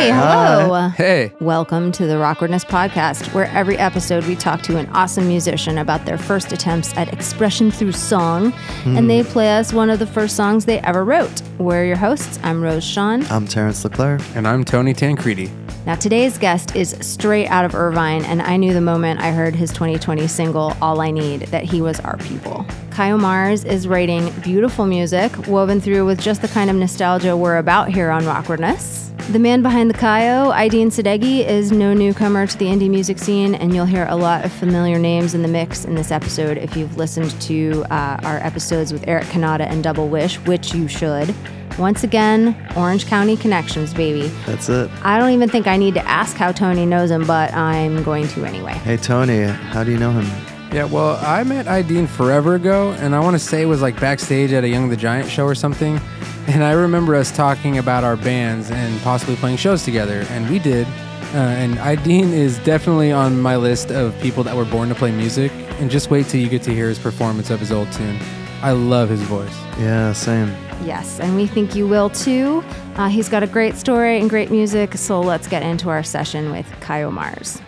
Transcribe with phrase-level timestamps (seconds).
[0.00, 0.88] Hey, hello.
[0.88, 1.30] Hey.
[1.40, 6.06] Welcome to the Rawkwardness Podcast, where every episode we talk to an awesome musician about
[6.06, 8.54] their first attempts at expression through song,
[8.86, 9.28] and they hmm.
[9.28, 11.42] play us one of the first songs they ever wrote.
[11.58, 12.38] We're your hosts.
[12.42, 13.26] I'm Rose Sean.
[13.26, 14.22] I'm Terence Leclerc.
[14.34, 15.50] And I'm Tony Tancredi.
[15.86, 19.54] Now, today's guest is straight out of Irvine, and I knew the moment I heard
[19.54, 22.66] his 2020 single, All I Need, that he was our people.
[22.90, 27.56] Kaio Mars is writing beautiful music woven through with just the kind of nostalgia we're
[27.56, 29.06] about here on Rawkwardness.
[29.32, 33.54] The man behind the Kaio, Aidin Sadeghi, is no newcomer to the indie music scene,
[33.54, 36.76] and you'll hear a lot of familiar names in the mix in this episode if
[36.76, 41.34] you've listened to uh, our episodes with Eric Kanata and Double Wish, which you should.
[41.80, 44.28] Once again, Orange County Connections, baby.
[44.44, 44.90] That's it.
[45.02, 48.28] I don't even think I need to ask how Tony knows him, but I'm going
[48.28, 48.74] to anyway.
[48.74, 50.26] Hey, Tony, how do you know him?
[50.74, 53.98] Yeah, well, I met Ideen forever ago, and I want to say it was like
[53.98, 56.00] backstage at a Young the Giant show or something.
[56.46, 60.58] And I remember us talking about our bands and possibly playing shows together, and we
[60.58, 60.84] did.
[61.32, 65.12] Uh, and Ideen is definitely on my list of people that were born to play
[65.12, 65.52] music.
[65.78, 68.18] And just wait till you get to hear his performance of his old tune.
[68.62, 69.56] I love his voice.
[69.78, 70.52] Yeah, same.
[70.82, 72.64] Yes, and we think you will too.
[72.96, 76.50] Uh, he's got a great story and great music, so let's get into our session
[76.50, 77.60] with Kaio Mars.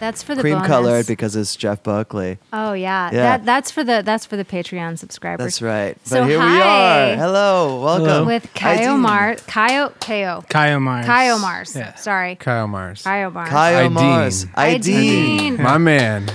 [0.00, 0.68] That's for the Cream bonus.
[0.68, 2.38] colored because it's Jeff Buckley.
[2.52, 3.22] Oh yeah, Yeah.
[3.38, 5.44] That, that's for the that's for the Patreon subscribers.
[5.44, 5.96] That's right.
[6.04, 7.16] But So here we are.
[7.16, 8.26] Hello, welcome.
[8.26, 9.00] With Kyle Aideen.
[9.00, 11.04] Mars, Kyle, Kyle, Kaio Mars.
[11.06, 11.74] Kaio Mars.
[11.76, 11.94] Yeah.
[11.96, 13.02] Sorry, Kaio Mars.
[13.02, 13.48] Kaio Mars.
[13.50, 13.92] Kyle Aideen.
[13.92, 14.44] Mars.
[14.46, 15.38] Aideen.
[15.56, 15.58] Aideen.
[15.58, 16.30] My man.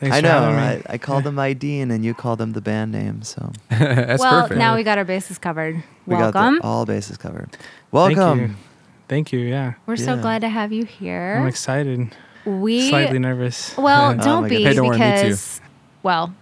[0.00, 0.28] Thanks I know.
[0.52, 0.82] having.
[0.88, 3.22] I, call them him Aideen, and you call them the band name.
[3.22, 4.58] So That's well, perfect.
[4.58, 5.82] now we got our bases covered.
[6.06, 6.54] we Welcome.
[6.54, 7.50] got the, all bases covered.
[7.52, 8.40] Thank Welcome.
[8.40, 8.50] you.
[9.08, 9.40] Thank you.
[9.40, 9.74] Yeah.
[9.86, 11.36] We're so glad to have you here.
[11.40, 12.14] I'm excited.
[12.44, 13.74] we Slightly nervous.
[13.78, 15.22] Well, Oh don't my be Hey, don't worry, me too.
[15.22, 15.60] because,
[16.02, 16.34] well,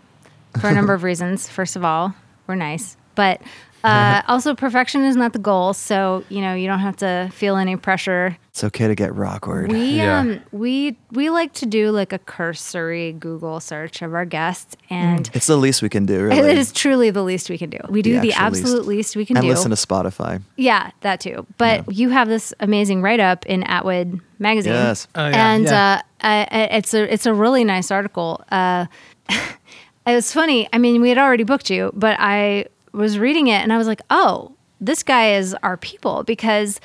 [0.60, 1.48] for a number of reasons.
[1.48, 2.14] First of all,
[2.46, 3.40] we're nice, but
[3.90, 5.72] uh, also perfection is not the goal.
[5.74, 8.36] So you know you don't have to feel any pressure.
[8.50, 9.70] It's okay to get rockward.
[9.70, 10.20] We Yeah.
[10.20, 15.30] um we we like to do like a cursory Google search of our guests, and
[15.34, 16.50] it's the least we can do, really.
[16.50, 17.78] it is truly the least we can do.
[17.88, 19.14] We do the, actual absolute least.
[19.16, 19.50] we can and do.
[19.50, 20.40] And listen to Spotify.
[20.56, 21.46] yeah, that too.
[21.58, 24.72] But you have this amazing write up in Atwood magazine.
[24.72, 25.06] Yes.
[25.14, 26.00] Oh, yeah, and yeah.
[26.22, 28.42] Uh, uh, it's a it's a really nice article.
[28.50, 28.86] Uh,
[29.28, 30.68] it was funny.
[30.72, 33.86] I mean, we had already booked you, but I was reading it and I was
[33.86, 36.80] like, oh, this guy is our people because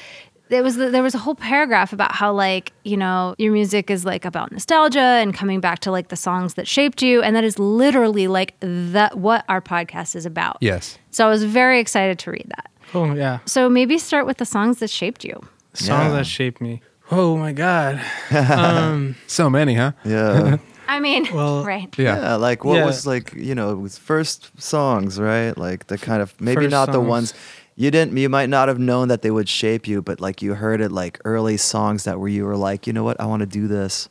[0.49, 4.03] there was there was a whole paragraph about how like you know your music is
[4.05, 7.44] like about nostalgia and coming back to like the songs that shaped you, and that
[7.45, 10.57] is literally like that what our podcast is about.
[10.59, 10.97] yes.
[11.11, 12.69] So I was very excited to read that.
[12.93, 13.39] Oh yeah.
[13.45, 15.39] So maybe start with the songs that shaped you.
[15.73, 16.09] Songs Yeah.
[16.11, 16.81] that shaped me.
[17.11, 18.01] Oh my God.
[18.31, 19.91] Um, So many, huh?
[20.03, 20.57] Yeah.
[20.91, 21.88] I mean, Well, right.
[21.97, 22.19] Yeah.
[22.19, 22.85] Yeah, like what Yeah.
[22.85, 25.57] was like you know was first songs, right?
[25.57, 27.34] Like the kind of maybe First not the ones
[27.78, 30.53] you didn't you might not have known that they would shape you, but like you
[30.56, 33.40] heard it like early songs that where you were like, you know what, I want
[33.40, 34.09] to do this.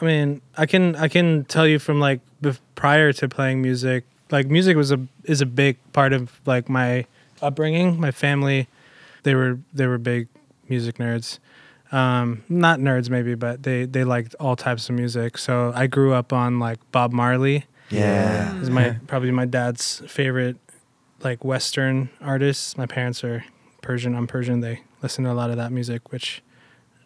[0.00, 4.04] I mean, I can I can tell you from like bef- prior to playing music,
[4.30, 7.04] like music was a is a big part of like my
[7.42, 8.00] upbringing.
[8.00, 8.66] My family,
[9.24, 10.28] they were they were big
[10.68, 11.38] music nerds.
[11.94, 15.38] Um, not nerds maybe, but they they liked all types of music.
[15.38, 17.66] So I grew up on like Bob Marley.
[17.88, 18.60] Yeah.
[18.60, 20.56] is my probably my dad's favorite
[21.22, 22.76] like Western artists.
[22.76, 23.44] My parents are
[23.80, 24.16] Persian.
[24.16, 24.58] I'm Persian.
[24.58, 26.42] They listen to a lot of that music, which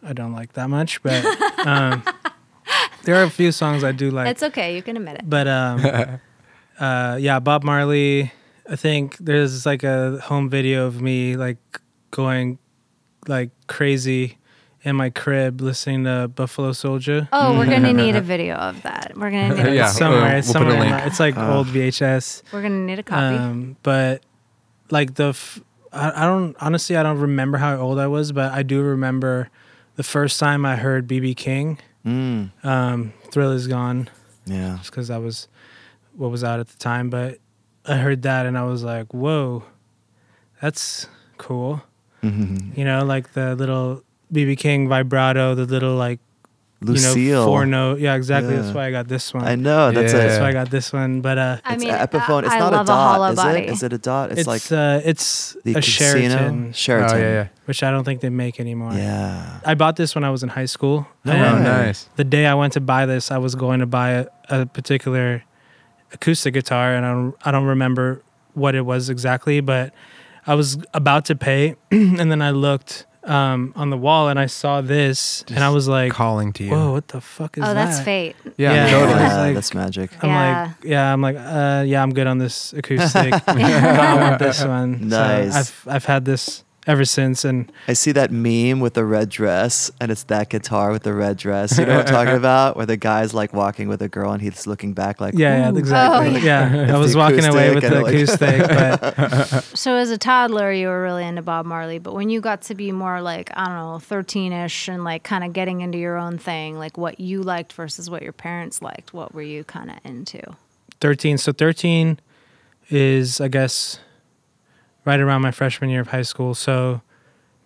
[0.01, 1.03] I don't like that much.
[1.03, 1.23] But
[1.67, 2.03] um,
[3.03, 4.29] there are a few songs I do like.
[4.29, 4.75] It's okay.
[4.75, 5.29] You can admit it.
[5.29, 6.19] But um,
[6.79, 8.33] uh, yeah, Bob Marley.
[8.67, 11.57] I think there's like a home video of me like
[12.09, 12.57] going
[13.27, 14.38] like crazy
[14.89, 17.29] in my crib listening to Buffalo Soldier.
[17.31, 19.13] Oh, we're gonna need a video of that.
[19.15, 19.65] We're gonna need.
[19.67, 19.87] A, Yeah.
[19.87, 20.73] somewhere, we'll- it's we'll put a somewhere.
[20.75, 20.91] in link.
[20.91, 22.43] my- it's like Uh, old VHS.
[22.51, 23.35] We're gonna need a copy.
[23.37, 24.23] Um, but
[24.91, 25.61] like the, f-
[25.93, 29.49] I, I don't honestly, I don't remember how old I was, but I do remember
[29.95, 31.77] the first time I heard BB King.
[32.05, 32.51] Mm.
[32.65, 34.09] Um, Thrill is gone,
[34.45, 34.77] Yeah.
[34.79, 35.47] just because that was
[36.15, 37.09] what was out at the time.
[37.09, 37.37] But
[37.85, 39.63] I heard that and I was like, whoa,
[40.61, 41.07] that's
[41.37, 41.83] cool.
[42.23, 42.77] Mhm.
[42.77, 44.03] You know, like the little
[44.33, 46.19] BB King vibrato, the little like
[46.81, 47.17] Lucille.
[47.17, 47.99] you know four note.
[47.99, 48.53] Yeah, exactly.
[48.53, 48.61] Yeah.
[48.61, 49.43] That's why I got this one.
[49.43, 50.19] I know that's Yeah.
[50.19, 51.19] That's why I got this one.
[51.21, 52.43] But uh, I it's mean, Epiphone.
[52.43, 53.59] It's I not love a a dot, is body.
[53.59, 53.69] it?
[53.69, 54.31] Is it a dot?
[54.31, 57.17] It's, it's like uh, it's the a casino Sheraton, Sheraton.
[57.17, 57.47] Oh, yeah, yeah.
[57.65, 58.93] which I don't think they make anymore.
[58.93, 59.59] Yeah.
[59.65, 61.05] I bought this when I was in high school.
[61.25, 61.33] No.
[61.33, 62.07] Oh, nice.
[62.15, 65.43] The day I went to buy this, I was going to buy a, a particular
[66.13, 68.21] acoustic guitar, and I don't, I don't remember
[68.53, 69.93] what it was exactly, but
[70.47, 74.47] I was about to pay, and then I looked um, on the wall and I
[74.47, 76.71] saw this, and I was like, Calling to you.
[76.71, 78.35] "Whoa, what the fuck is that?" oh, that's fate.
[78.57, 78.89] Yeah, Yeah.
[78.91, 79.19] totally.
[79.19, 80.11] Yeah, like- that's magic.
[80.23, 80.61] I'm Yeah.
[80.63, 83.33] like, yeah, I'm like, uh, yeah, I'm good on this acoustic.
[83.47, 85.09] I want this one.
[85.09, 85.53] Nice.
[85.53, 87.45] So I've I've had this ever since.
[87.45, 91.13] And I see that meme with the red dress, and it's that guitar with the
[91.13, 91.77] red dress.
[91.77, 92.75] You know what I'm talking about?
[92.75, 95.77] Where the guy's like walking with a girl, and he's looking back like, yeah, yeah,
[95.77, 96.35] exactly.
[96.35, 96.87] Oh, yeah.
[96.93, 101.01] I was walking away with the like- acoustic, but So as a toddler, you were
[101.01, 103.99] really into Bob Marley, but when you got to be more like I don't know,
[103.99, 108.09] thirteen-ish, and like kind of getting into your own thing, like what you liked versus
[108.09, 110.41] what your parents liked, what were you kind of into?
[111.01, 111.37] 13.
[111.37, 112.19] So 13
[112.89, 113.99] is, I guess,
[115.05, 116.53] right around my freshman year of high school.
[116.53, 117.01] So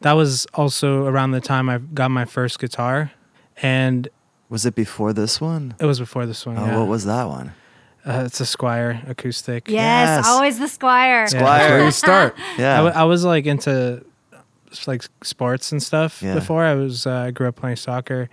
[0.01, 3.11] that was also around the time I got my first guitar.
[3.61, 4.07] And
[4.49, 5.75] Was it before this one?
[5.79, 6.57] it was before this one.
[6.57, 6.77] Oh, yeah.
[6.79, 7.53] what was that one?
[8.05, 9.69] Uh, it's a Squier acoustic.
[9.69, 10.27] Yes, Yes.
[10.27, 11.31] always the Squier.
[11.31, 11.43] Yeah.
[11.43, 11.85] Where Squier.
[11.85, 12.35] you start.
[12.57, 12.73] Yeah.
[12.73, 14.03] I, w- I was like into
[14.87, 16.33] like sports and stuff Yeah.
[16.33, 16.63] before.
[16.65, 18.29] I was uh, I grew up playing soccer,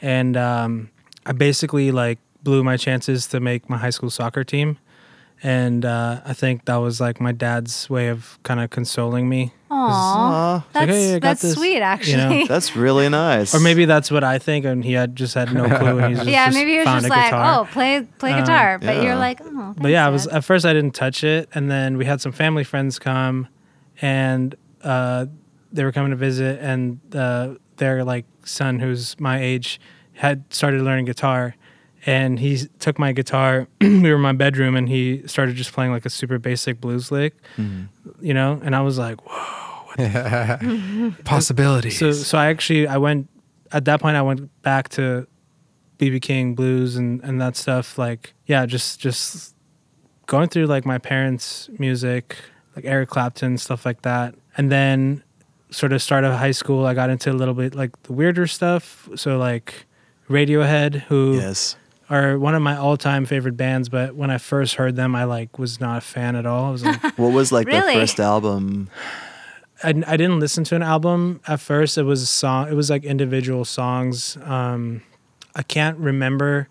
[0.00, 0.90] and um,
[1.26, 4.78] I basically like blew my chances to make my high school soccer team,
[5.42, 9.52] and uh, I think that was like my dad's way of kind of consoling me,
[9.70, 11.84] Aw, Aw, that's Like, hey, I got that's this, sweet, you know.
[11.86, 12.44] actually.
[12.48, 13.54] that's really nice.
[13.54, 16.18] or maybe that's what I think, and he had just had no clue, and he's
[16.18, 17.60] just, yeah, just maybe it was found just a like, guitar.
[17.60, 19.02] oh, play play Um, guitar, but yeah.
[19.02, 21.96] you're like, oh, but yeah, I was at first I didn't touch it, and then
[21.96, 23.48] we had some family friends come,
[24.00, 25.26] and uh,
[25.72, 29.80] they were coming to visit, and uh, their like son, who's my age,
[30.14, 31.54] had started learning guitar,
[32.06, 33.68] and he took my guitar.
[33.80, 37.10] we were in my bedroom, and he started just playing like a super basic blues
[37.12, 37.88] lick, Mhm.
[38.20, 39.58] you know, and I was like, whoa.
[41.24, 41.98] Possibilities.
[41.98, 43.28] So so I actually I went
[43.72, 45.26] at that point I went back to
[45.98, 49.54] BB King blues and and that stuff like yeah just just
[50.26, 52.36] going through like my parents' music
[52.74, 55.22] like Eric Clapton stuff like that and then
[55.70, 58.46] sort of start of high school I got into a little bit like the weirder
[58.46, 59.86] stuff so like
[60.30, 61.76] Radiohead who Yes.
[62.12, 65.58] Are one of my all-time favorite bands but when I first heard them I like
[65.58, 67.94] was not a fan at all I was like What was like Really?
[67.94, 68.88] the first album?
[69.84, 71.98] I, I didn't listen to an album at first.
[71.98, 72.68] It was a song.
[72.68, 74.36] It was like individual songs.
[74.44, 75.02] Um,
[75.56, 76.68] I can't remember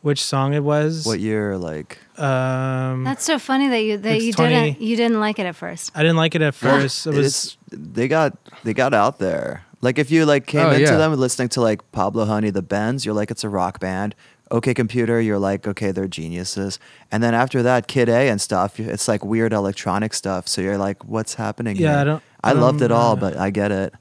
[0.00, 1.06] which song it was.
[1.06, 1.56] What year?
[1.56, 5.46] Like Um, That's so funny that you that you 20 didn't you didn't like it
[5.46, 5.92] at first.
[5.94, 7.06] I didn't like it at first.
[7.06, 9.62] It was they got they got out there.
[9.80, 10.96] Like if you like came Oh, into yeah.
[10.96, 14.14] them listening to like Pablo Honey, the Bends, you're like it's a rock band.
[14.52, 16.78] OK Computer, you're like okay, they're geniuses.
[17.10, 20.46] And then after that, Kid A and stuff, it's like weird electronic stuff.
[20.46, 21.76] So you're like, what's happening?
[21.76, 21.98] Yeah, here?
[21.98, 23.94] I don't- I I loved don't, it all, uh, but I get it.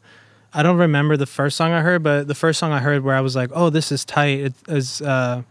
[0.54, 3.16] I don't remember the first song I heard, but the first song I heard where
[3.16, 5.02] I was like, "Oh, this is tight." It is.
[5.02, 5.44] Uh,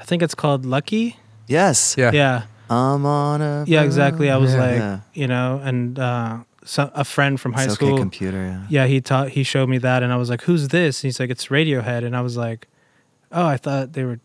[0.00, 1.16] I think it's called Lucky.
[1.48, 1.94] Yes.
[1.98, 2.10] yeah.
[2.12, 3.64] Yeah, I'm on a.
[3.66, 4.30] yeah, exactly.
[4.30, 4.60] I was Yeah.
[4.60, 5.00] like, Yeah.
[5.14, 7.92] you know, and uh, so, a friend from high It's school.
[7.94, 8.38] OK Computer.
[8.38, 8.66] Yeah.
[8.70, 11.20] yeah, he taught he showed me that and I was like, "Who's this?" And he's
[11.20, 12.66] like, "It's Radiohead." And I was like,
[13.32, 14.20] "Oh, I thought they were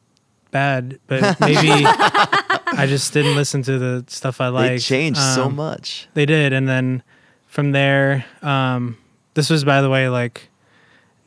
[0.51, 5.45] bad, but maybe I just didn't listen to the stuff I They liked." changed so
[5.45, 6.07] Um, much.
[6.13, 7.03] They did, and then
[7.47, 8.97] from there, um,
[9.33, 10.49] this was by the way like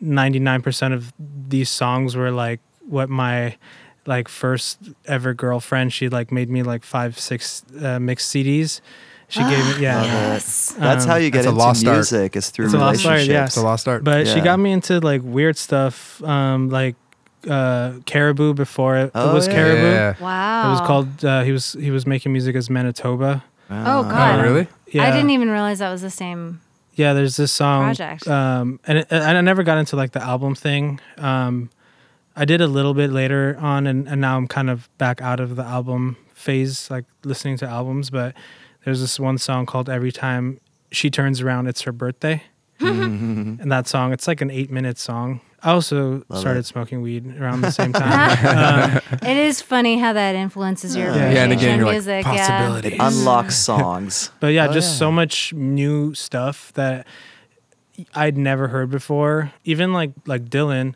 [0.03, 1.13] 99% of
[1.49, 3.57] these songs were like what my
[4.07, 8.81] like first ever girlfriend she like made me like five six uh, mixed CDs.
[9.29, 9.97] She gave me yeah.
[10.03, 10.09] Love it.
[10.13, 10.75] Yes.
[10.79, 11.97] That's Um, how you get into lost art.
[11.97, 13.33] music is through It's a lost art, relationships.
[13.33, 13.45] yeah.
[13.47, 14.05] It's a lost art.
[14.05, 16.97] But she got me into like weird stuff, um, like
[17.49, 19.55] uh, Caribou before it, Oh, it was yeah.
[19.55, 19.83] Caribou.
[19.83, 20.15] Yeah.
[20.21, 20.67] Wow.
[20.69, 21.25] It was called.
[21.25, 23.45] Uh, he was he was making music as Manitoba.
[23.71, 24.43] Oh, Oh, God.
[24.43, 24.69] really?
[24.89, 26.61] Yeah, I didn't even realize that was the same.
[26.95, 27.85] Yeah, there's this song.
[27.87, 28.29] Project.
[28.29, 31.01] Um, and it, and I never got into like the album thing.
[31.19, 31.71] Um,
[32.37, 35.41] I did a little bit later on, and, and now I'm kind of back out
[35.41, 38.11] of the album phase, like listening to albums.
[38.11, 38.35] But
[38.85, 40.61] there's this one song called "Every Time
[40.93, 42.43] She Turns Around, It's Her Birthday,"
[42.81, 45.41] and that song, it's like an eight minute song.
[45.65, 46.67] I also Love started it.
[46.67, 48.95] smoking weed around the same time.
[48.97, 51.11] um, It is funny how that influences your Yeah.
[51.13, 52.25] appreciation Yeah, and again, you're like, music.
[52.25, 52.89] possibility.
[52.89, 54.31] It unlocks songs.
[54.41, 54.99] But yeah, Oh, just yeah.
[54.99, 57.07] so much new stuff that
[58.15, 59.53] I'd never heard before.
[59.65, 60.95] Even like like Dylan,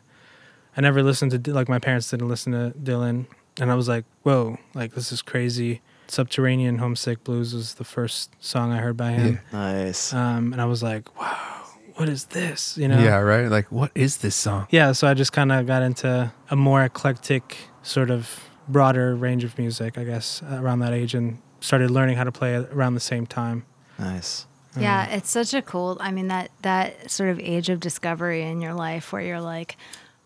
[0.77, 3.25] I never listened to like my parents didn't listen to Dylan,
[3.59, 5.81] and I was like, whoa, like this is crazy.
[6.07, 10.11] Subterranean Homesick Blues was the first song I heard by him, Nice.
[10.13, 11.58] um, and I was like, wow,
[11.99, 12.77] what is this?
[12.77, 13.03] You know?
[13.03, 13.47] Yeah, right?
[13.49, 14.67] Like, what is this song?
[14.69, 14.93] Yeah.
[14.93, 19.57] So I just kind of got into a more eclectic sort of broader range of
[19.57, 23.27] music, I guess, around that age, and started learning how to play around the same
[23.27, 23.65] time.
[23.97, 24.47] Nice.
[24.75, 25.97] Um, yeah, it's such a cool.
[25.99, 29.75] I mean that that sort of age of discovery in your life where you're like,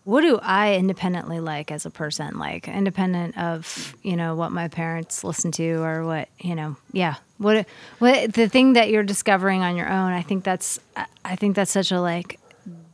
[0.04, 2.38] what do I independently like as a person?
[2.38, 6.76] Like independent of you know what my parents listen to or what you know.
[6.92, 7.66] Yeah, what
[7.98, 10.12] what the thing that you're discovering on your own.
[10.12, 10.78] I think that's
[11.24, 12.38] I- think that's such a like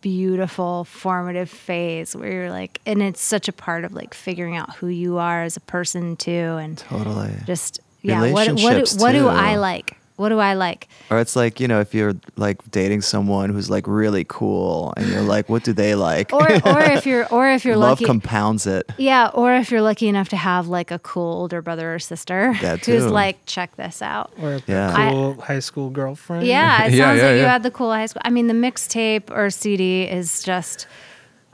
[0.01, 4.75] beautiful formative phase where you're like, and it's such a part of like figuring out
[4.77, 7.33] who you are as a person too, and Totally.
[7.45, 10.87] just yeah what what do, what do i like What do I like?
[11.11, 15.09] Or it's like, you know, if you're like dating someone who's like really cool and
[15.09, 16.31] you're like, what do they like?
[16.33, 18.85] Or or if you're or if you're Love lucky compounds it.
[18.99, 22.55] Yeah, or if you're lucky enough to have like a cool older brother or sister
[22.61, 23.09] That who's too.
[23.09, 24.31] like, check this out.
[24.43, 25.11] Or a Yeah.
[25.11, 26.47] cool high school girlfriend.
[26.47, 27.53] Yeah, it Yeah, sounds yeah, like you yeah.
[27.53, 28.23] had the cool high school.
[28.25, 30.87] I mean, the mixtape or CD is just,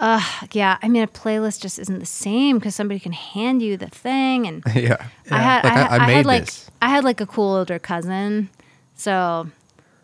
[0.00, 0.20] uh,
[0.52, 0.76] yeah.
[0.82, 4.46] I mean, a playlist just isn't the same because somebody can hand you the thing,
[4.46, 5.06] and yeah.
[5.30, 6.70] I had, Like, I, I- had- I I made had like, this.
[6.82, 8.50] I had like a cool older cousin,
[8.96, 9.48] so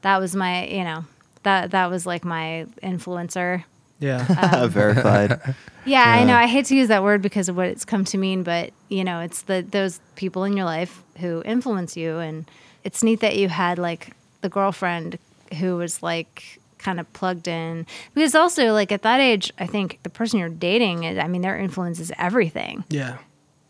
[0.03, 1.05] that was my, you know,
[1.43, 3.65] that that was like my influencer.
[3.99, 4.27] Yeah.
[4.63, 5.55] Um, Verified.
[5.85, 6.35] Yeah, I know.
[6.37, 9.05] I hate to use that word because of what it's come to mean, but you
[9.05, 12.49] know, it's the those people in your life who influence you, and
[12.85, 15.19] it's neat that you had like the girlfriend
[15.59, 19.99] who was like kind of plugged in because also like at that age, I think
[20.03, 22.85] the person you're dating, I mean, their influence is everything.
[22.89, 23.19] yeah.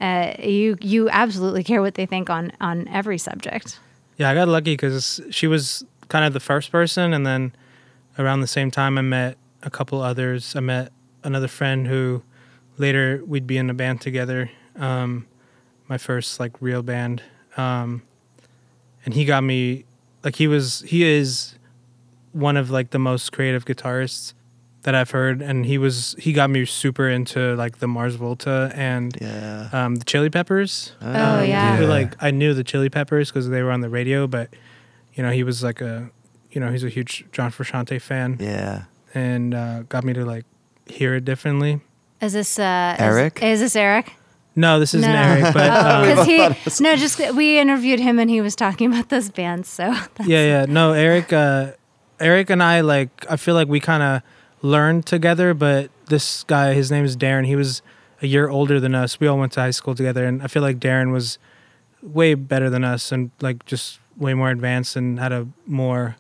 [0.00, 3.78] Uh, you you absolutely care what they think on on every subject.
[4.16, 7.54] Yeah, I got lucky because she was kind of the first person, and then
[8.18, 10.54] around the same time, I met a couple others.
[10.54, 10.92] I met
[11.24, 12.22] another friend who
[12.78, 14.50] later we'd be in a band together.
[14.76, 15.26] Um,
[15.88, 17.22] my first like real band,
[17.56, 18.02] um,
[19.04, 19.84] and he got me
[20.24, 21.54] like he was he is
[22.32, 24.32] one of like the most creative guitarists
[24.82, 28.72] that I've heard, and he was he got me super into like the Mars Volta
[28.74, 29.68] and Yeah.
[29.72, 30.92] um, the Chili Peppers.
[31.00, 31.76] Oh, yeah.
[31.76, 34.50] Who, like I knew the Chili Peppers because they were on the radio, but
[35.14, 36.10] you know he was like a,
[36.50, 38.84] you know he's a huge John Frusciante fan, Yeah.
[39.14, 40.44] and uh, got me to like
[40.86, 41.80] hear it differently.
[42.20, 43.42] Is this uh, Eric?
[43.42, 44.12] Is, this Eric?
[44.54, 45.18] No, this isn't No.
[45.18, 45.70] Eric, but
[46.18, 46.38] um, he
[46.80, 49.68] no, just we interviewed him and he was talking about those bands.
[49.68, 51.72] So that's, yeah, yeah, no, Eric, uh,
[52.20, 54.22] Eric and I like I feel like we kind of
[54.62, 57.46] learned together, but this guy, his name is Darren.
[57.46, 57.82] He was
[58.20, 59.18] a year older than us.
[59.20, 61.38] We all went to high school together, and I feel like Darren was
[62.02, 66.16] way better than us and like just way more advanced and had a more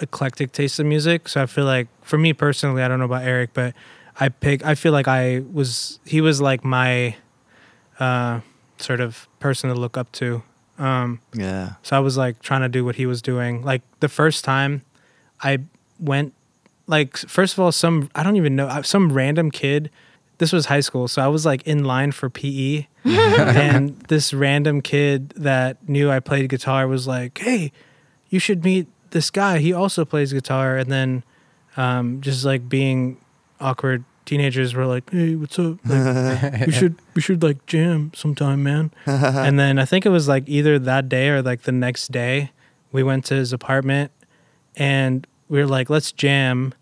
[0.00, 1.28] eclectic taste of music.
[1.28, 3.74] So I feel like for me personally, I don't know about Eric, but
[4.18, 7.16] I pick I feel like I was he was like my
[7.98, 8.40] uh
[8.78, 10.42] sort of person to look up to.
[10.78, 11.74] Um Yeah.
[11.82, 13.62] so I was like trying to do what he was doing.
[13.62, 14.82] Like the first time
[15.42, 15.58] I
[15.98, 16.34] went
[16.90, 19.90] like first of all some I don't even know some random kid
[20.38, 24.82] this was high school so I was like in line for PE and this random
[24.82, 27.72] kid that knew I played guitar was like, "Hey,
[28.28, 29.58] you should meet this guy.
[29.58, 31.24] He also plays guitar." And then
[31.76, 33.16] um, just like being
[33.58, 35.78] awkward teenagers were like, "Hey, what's up?
[35.84, 40.28] Like, we should we should like jam sometime, man." and then I think it was
[40.28, 42.50] like either that day or like the next day,
[42.92, 44.12] we went to his apartment
[44.76, 46.74] and we were like, "Let's jam."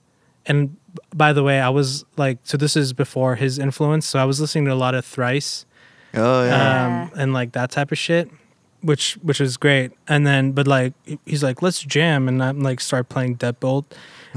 [0.49, 0.77] And
[1.15, 4.41] by the way, I was like, so this is before his influence, so I was
[4.41, 5.67] listening to a lot of Thrice
[6.15, 6.87] Oh yeah.
[6.87, 8.31] um, and like that type of shit,
[8.81, 9.93] which which is great.
[10.09, 10.95] And then, but like
[11.27, 13.85] he's like, let's jam, and I'm like start playing Deadbolt,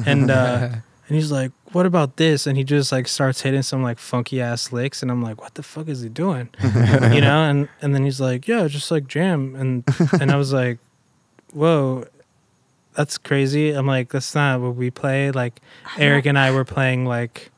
[0.05, 0.69] and uh,
[1.07, 2.45] and he's like, what about this?
[2.45, 5.55] And he just like starts hitting some like funky ass licks, and I'm like, what
[5.55, 6.49] the fuck is he doing?
[6.61, 7.43] you know?
[7.43, 9.85] And and then he's like, yeah, just like jam, and
[10.19, 10.79] and I was like,
[11.53, 12.05] whoa.
[13.01, 13.71] That's crazy.
[13.71, 15.31] I'm like, that's not what we play.
[15.31, 15.59] Like,
[15.97, 17.51] Eric and I were playing like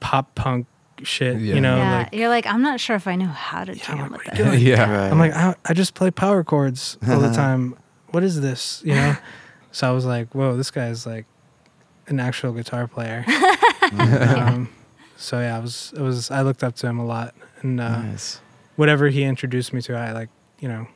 [0.00, 0.66] pop punk
[1.04, 1.54] shit, Yeah.
[1.54, 1.76] you know?
[1.76, 4.10] yeah, Like, you're like, I'm not sure if I know how to Yeah, jam like,
[4.10, 4.40] with what this.
[4.40, 4.66] are you doing?
[4.66, 4.90] yeah.
[5.02, 5.12] Right.
[5.12, 7.76] I'm like, I, I just play power chords all the time.
[8.10, 8.82] What is this?
[8.84, 9.16] You know?
[9.70, 11.26] so I was like, whoa, this guy's like
[12.08, 13.24] an actual guitar player.
[13.96, 14.68] um,
[15.16, 18.02] so yeah, I was, it was, I looked up to him a lot, and uh,
[18.02, 18.40] nice.
[18.74, 20.88] whatever he introduced me to, I like, you know,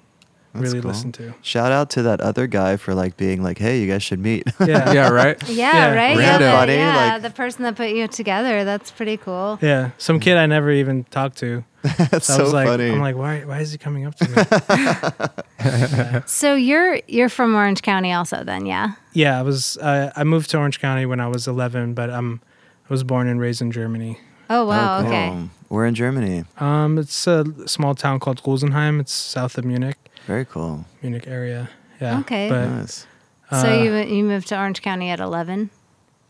[0.53, 0.91] That's really cool.
[0.91, 1.35] listened to.
[1.43, 4.45] Shout out to that other guy for like being like, hey, you guys should meet.
[4.61, 5.37] Yeah, yeah, right.
[5.49, 6.19] Yeah, Yeah, right.
[6.19, 8.65] Yeah, the, Buddy, yeah, like- the person that put you together.
[8.65, 9.59] That's pretty cool.
[9.63, 11.65] Yeah, some kid I never even talked to.
[11.83, 12.91] That's So, so, I was like, funny.
[12.91, 16.21] I'm like, why, why is he coming up to me?
[16.27, 18.45] So you're you're from Orange County, also.
[18.45, 18.95] Then, yeah.
[19.13, 22.41] yeah, I was, uh, I moved to Orange County when I was 11, but um,
[22.89, 24.19] I was born and raised in Germany.
[24.51, 24.99] Oh wow.
[24.99, 25.29] Oh, Okay.
[25.31, 25.49] cool.
[25.71, 26.45] We're in Germany.
[26.59, 29.01] Um, it's a small town called Rosenheim.
[29.01, 30.85] It's south of Munich, Very cool.
[31.03, 31.69] Munich area.
[32.01, 32.21] Yeah.
[32.21, 32.49] Okay.
[32.49, 33.07] But nice.
[33.51, 35.71] so uh, you you moved to Orange County at 11.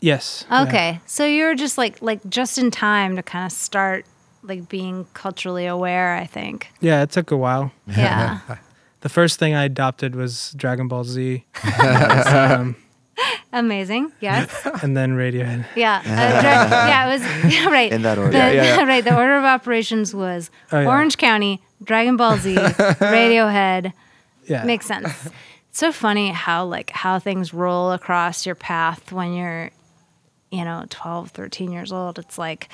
[0.01, 0.45] yes.
[0.49, 0.63] yeah.
[0.63, 0.99] Okay.
[1.05, 4.05] So you're just like like just in time to kind of start
[4.43, 6.15] like being culturally aware.
[6.15, 6.67] I think.
[6.81, 7.71] Yeah, it took a while.
[7.87, 8.39] Yeah.
[9.03, 11.43] The first thing I adopted was Dragon Ball Z,
[12.31, 12.77] um,
[13.51, 14.13] Amazing.
[14.21, 14.49] Yes.
[14.81, 15.65] and then Radiohead.
[15.75, 15.97] Yeah.
[15.99, 17.05] Uh, dra- yeah.
[17.07, 17.91] It was yeah, right.
[17.91, 18.31] In that order.
[18.31, 18.83] The- Yeah, yeah, yeah.
[18.85, 19.03] right.
[19.03, 20.87] The order of operations was Oh, yeah.
[20.87, 23.93] Orange County, Dragon Ball Z, Radiohead.
[24.45, 24.63] Yeah.
[24.63, 25.09] Makes sense.
[25.69, 29.71] It's so funny how like how things roll across your path when you're,
[30.51, 32.19] you know, 12, 13 years old.
[32.19, 32.69] It's like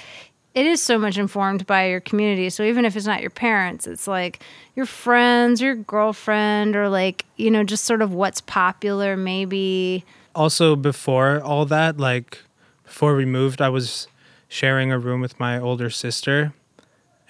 [0.55, 2.49] it is so much informed by your community.
[2.49, 4.43] So even if it's not your parents, it's like
[4.75, 10.03] your friends, your girlfriend, or like, you know, just sort of what's popular, maybe.
[10.35, 12.39] also before all that like
[12.83, 14.07] before we moved i was
[14.47, 16.53] sharing a room with my older sister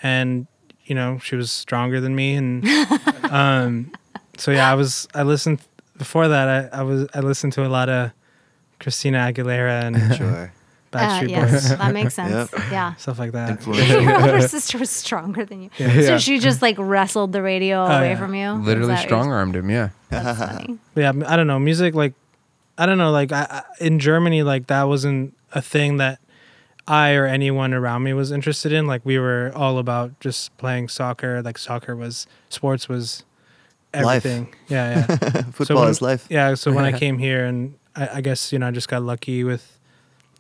[0.04, 0.48] and
[0.90, 2.68] you know she was stronger than me and
[3.32, 3.92] um
[4.38, 5.62] so yeah i was i listened
[5.98, 8.12] before that i, I was i listened to a lot of
[8.80, 10.28] christina aguilera and Sure.
[10.28, 10.48] Uh,
[10.92, 12.52] backstreet yes, boys that makes sense.
[12.52, 12.62] Yep.
[12.72, 12.96] Yeah.
[12.96, 14.02] stuff like that Influential.
[14.02, 15.70] Your older sister was stronger than you.
[15.78, 18.18] So she just like wrestled the radio away yeah.
[18.18, 18.54] from you.
[18.54, 19.70] Literally that what you're- strong armed him.
[19.70, 19.90] Yeah.
[20.10, 20.80] That's funny.
[20.96, 22.14] Yeah i don't know music like
[22.80, 26.20] i don't know like I, I, in germany like that wasn't a thing that
[26.90, 30.88] i or anyone around me was interested in like we were all about just playing
[30.88, 33.24] soccer like soccer was sports was
[33.94, 34.26] Life.
[34.26, 36.28] everything yeah yeah Football when- is life.
[36.30, 39.04] yeah so when i came here and I, I guess you know i just got
[39.04, 39.80] lucky with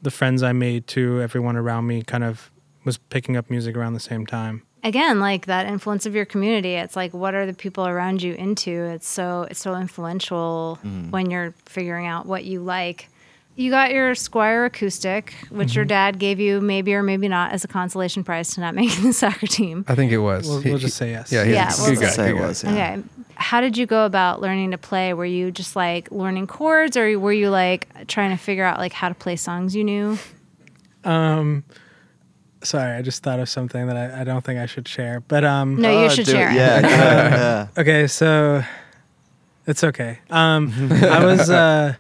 [0.01, 2.51] the friends i made too everyone around me kind of
[2.85, 6.75] was picking up music around the same time Again, like that influence of your community.
[6.75, 8.85] It's like what are the people around you into?
[8.85, 11.11] It's so it's so influential mm.
[11.11, 13.08] when you're figuring out what you like.
[13.59, 17.65] You got your Squier acoustic, which your dad gave you maybe or maybe not as
[17.65, 19.83] a consolation prize to not making the soccer team.
[19.85, 20.47] I think it was.
[20.47, 21.29] We'll- He- we'll just say yes.
[21.29, 22.63] Yeah, he's Yeah, we'll just say good it was.
[22.63, 22.71] Yeah.
[22.71, 23.03] Okay.
[23.35, 25.13] How did you go about learning to play?
[25.13, 28.93] Were you just like learning chords or were you like trying to figure out like
[28.93, 30.17] how to play songs you knew?
[31.05, 31.63] um
[32.61, 35.45] sorry i just thought of something that i, I don't think i should share but
[35.45, 36.55] um No, you Oh, should share it.
[36.55, 36.87] Yeah, yeah,
[37.77, 37.81] yeah.
[37.81, 38.61] Okay, so
[39.65, 40.19] it's okay.
[40.29, 41.95] Um, I was uh,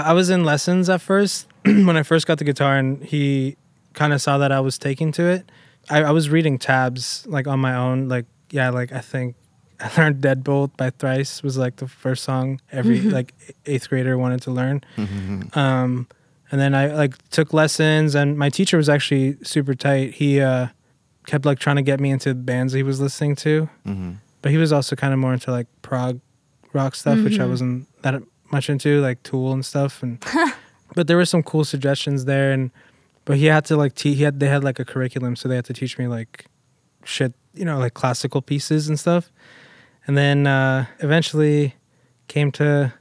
[0.00, 3.56] I was in lessons at first when I first got the guitar, and he
[3.92, 5.50] kind of saw that I was taking to it.
[5.90, 8.08] I, I was reading tabs like on my own.
[8.08, 9.36] Like yeah, like I think
[9.80, 13.34] I learned Deadbolt by Thrice was like the first song every like
[13.66, 14.82] eighth grader wanted to learn.
[15.56, 16.08] Um,
[16.50, 20.14] and then I like took lessons, and my teacher was actually super tight.
[20.14, 20.68] He uh,
[21.26, 23.68] kept like trying to get me into bands he was listening to
[24.42, 26.20] but he was also kind of more into like prog
[26.74, 28.22] rock stuff, which I wasn't that
[28.54, 30.02] much into, like Tool and stuff.
[30.02, 30.24] And
[30.94, 32.70] but there were some cool suggestions there, and
[33.24, 35.56] but he had to like te- he had they had like a curriculum, so they
[35.56, 36.46] had to teach me like
[37.04, 39.30] shit, you know, like classical pieces and stuff.
[40.06, 41.74] And then uh, eventually
[42.28, 42.92] came to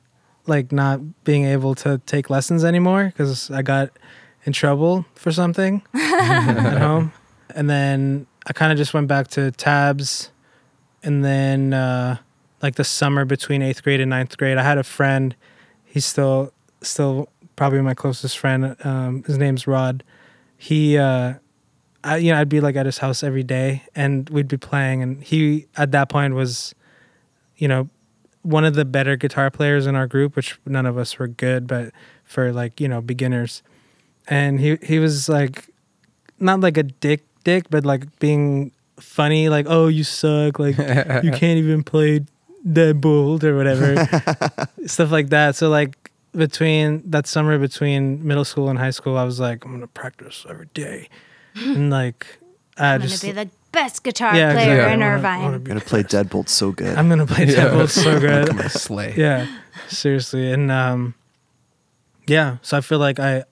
[0.47, 3.91] like not being able to take lessons anymore because I got
[4.45, 7.13] in trouble for something at home.
[7.55, 10.31] And then I kind of just went back to tabs.
[11.03, 12.17] And then, uh,
[12.63, 15.35] like the summer between eighth grade and ninth grade, I had a friend.
[15.83, 18.75] He's still, still probably my closest friend.
[18.85, 20.03] Um, his name's Rod.
[20.57, 21.33] He, uh,
[22.05, 25.03] I, you know, I'd be like at his house every day, and we'd be playing.
[25.03, 26.73] And he, at that point, was,
[27.57, 27.89] you know,
[28.43, 31.67] one of the better guitar players in our group, which none of us were good,
[31.67, 31.91] but
[32.23, 33.63] for like you know beginners.
[34.27, 35.69] And he he was like,
[36.39, 41.31] not like a dick dick, but like being funny, like oh you suck, like you
[41.33, 42.25] can't even play
[42.65, 43.95] Deadbolt or whatever,
[44.87, 45.55] stuff like that.
[45.55, 49.71] So like between that summer between middle school and high school, I was like I'm
[49.71, 51.09] gonna practice every day,
[51.55, 52.25] and like
[52.77, 54.93] I I'm just gonna be the best guitar yeah, player exactly.
[54.93, 55.41] in I wanna- I Irvine.
[55.43, 56.03] wanna I'm gonna play.
[56.03, 56.97] Deadbolt so good.
[56.97, 58.49] I'm gonna play Deadbolt so good.
[58.49, 59.13] I'm gonna slay.
[59.17, 59.47] yeah
[59.87, 61.15] seriously and um
[62.27, 63.43] yeah so i feel like i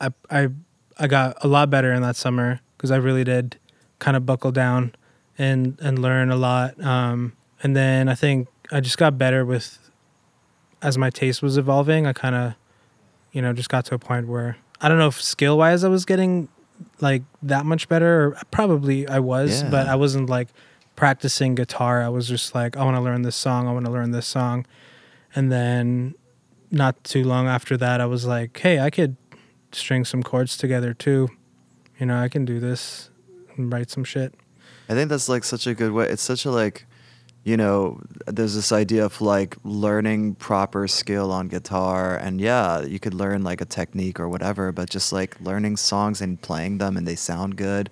[0.00, 0.48] i i,
[0.98, 3.56] I got a lot better in that summer because i really did
[4.00, 4.92] kind of buckle down
[5.38, 9.78] and and learn a lot um and then i think i just got better with
[10.80, 12.54] as my taste was evolving i kind of
[13.32, 15.88] you know just got to a point where i don't know if skill wise i
[15.88, 16.48] was getting
[17.00, 19.70] like that much better or probably i was Yeah.
[19.70, 20.48] but i wasn't like
[20.96, 23.92] practicing guitar i was just like i want to learn this song i want to
[23.92, 24.66] learn this song
[25.34, 26.14] and then
[26.70, 29.16] not too long after that, I was like, hey, I could
[29.72, 31.28] string some chords together too.
[32.00, 33.10] You know, I can do this
[33.56, 34.34] and write some shit.
[34.88, 36.08] I think that's like such a good way.
[36.08, 36.86] It's such a like,
[37.44, 42.98] you know, there's this idea of like learning proper skill on guitar, and yeah, you
[43.00, 46.96] could learn like a technique or whatever, but just like learning songs and playing them
[46.96, 47.90] and they sound good.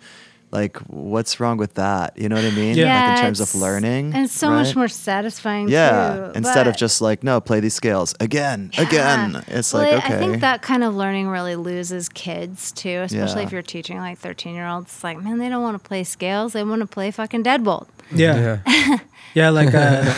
[0.52, 2.18] Like, what's wrong with that?
[2.18, 2.76] You know what I mean?
[2.76, 3.10] Yeah.
[3.10, 4.12] Like in terms of learning.
[4.14, 6.38] And it's so much more satisfying Yeah, too.
[6.38, 8.82] instead of just like no, play these scales again, Yeah.
[8.82, 9.44] again.
[9.46, 13.02] It's Well, like I- okay, I think that kind of learning really loses kids too,
[13.04, 13.46] especially Yeah.
[13.46, 14.86] if you're teaching like 13 year olds.
[14.92, 17.86] It's like, man, they don't want to play scales; they want to play fucking Deadbolt.
[18.12, 18.58] Yeah.
[18.66, 18.98] Yeah.
[19.34, 20.12] like uh,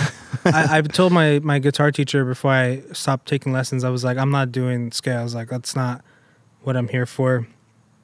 [0.45, 4.19] I, I told my, my guitar teacher before I stopped taking lessons, I was like,
[4.19, 5.35] I'm not doing scales.
[5.35, 6.03] Like, that's not
[6.63, 7.47] what I'm here for.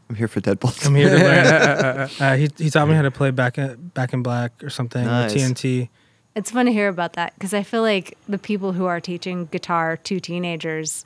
[0.09, 0.87] I'm here for Deadbolt.
[0.87, 2.09] I'm here to learn.
[2.21, 5.05] uh, he, he taught me how to play back, in- back in black or something,
[5.05, 5.35] Nice.
[5.35, 5.89] or TNT.
[6.35, 9.47] It's fun to hear about that because I feel like the people who are teaching
[9.47, 11.05] guitar to teenagers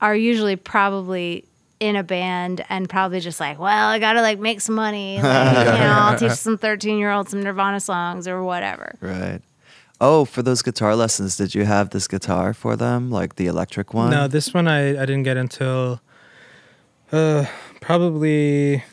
[0.00, 1.44] are usually probably
[1.80, 5.16] in a band and probably just like, well, I gotta like make some money.
[5.22, 8.94] Like, you know, I'll teach some 13 year olds some Nirvana songs or whatever.
[9.00, 9.40] Right.
[10.00, 13.92] Oh, for those guitar lessons, did you have this guitar for them, like the electric
[13.94, 14.10] one?
[14.10, 16.00] No, this one I, I didn't get until
[17.12, 17.46] uh
[17.80, 18.84] probably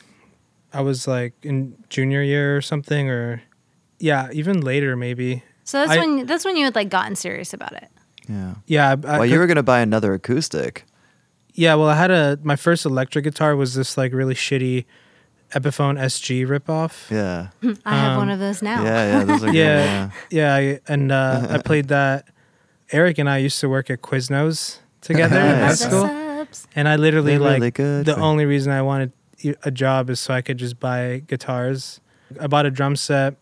[0.73, 3.41] I was like in junior year or something or
[4.00, 5.43] yeah, even later maybe.
[5.65, 7.89] So that's I- when that's when you had like gotten serious about it.
[8.30, 8.56] Yeah.
[8.65, 10.86] Yeah, I, I Well, you were gonna buy another acoustic.
[11.57, 14.85] Yeah, well, I had a my first electric guitar was this like really shitty
[15.53, 17.09] Epiphone SG ripoff.
[17.09, 17.49] Yeah.
[17.85, 18.83] I have one Um, of those now.
[18.83, 19.23] Yeah, yeah.
[19.23, 19.55] Those are good.
[19.55, 20.09] Yeah, Yeah.
[20.29, 22.27] yeah, I, and uh, I played that.
[22.91, 26.05] Eric and I used to work at Quiznos together in high school,
[26.75, 29.11] and I literally They're like really good the for- only reason I wanted
[29.63, 31.99] a job is so I could just buy guitars.
[32.39, 33.35] I bought a drum set,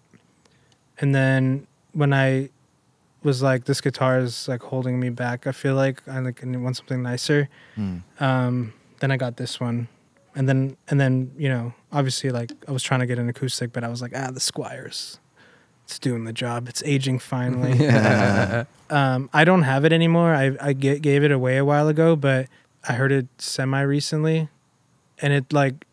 [0.99, 2.49] and then when I
[3.25, 5.47] was like, this guitar is like holding me back.
[5.47, 7.49] I feel like I like I want something nicer.
[7.73, 7.97] Hmm.
[8.19, 9.87] Um, then I got this one,
[10.35, 13.73] and then and then you know obviously like I was trying to get an acoustic,
[13.73, 15.17] but I was like ah the Squiers,
[15.83, 16.69] it's doing the job.
[16.69, 17.87] It's aging finally.
[18.89, 20.33] um, I don't have it anymore.
[20.33, 22.47] I I ga- gave it away a while ago, but
[22.87, 24.49] I heard it semi recently,
[25.17, 25.85] and it like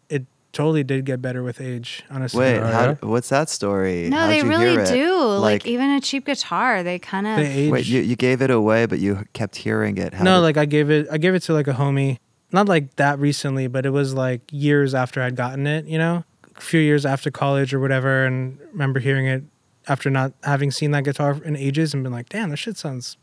[0.52, 2.04] totally did get better with age.
[2.10, 2.94] Honestly, Wait, Oh, how, yeah?
[3.02, 4.08] what's that story?
[4.08, 4.88] No, How'd they you really hear it?
[4.88, 5.16] do.
[5.16, 7.38] Like, Like- even a cheap guitar, they kind of
[7.70, 10.14] Wait, you, you gave it away, but you kept hearing it.
[10.14, 12.18] How no, did- like I gave it I gave it to like a homie.
[12.52, 16.24] Not like that recently, but it was like years after I'd gotten it, you know?
[16.54, 19.42] A few years after college or whatever and remember hearing it
[19.88, 23.16] after not having seen that guitar in ages and been like, "Damn, this shit sounds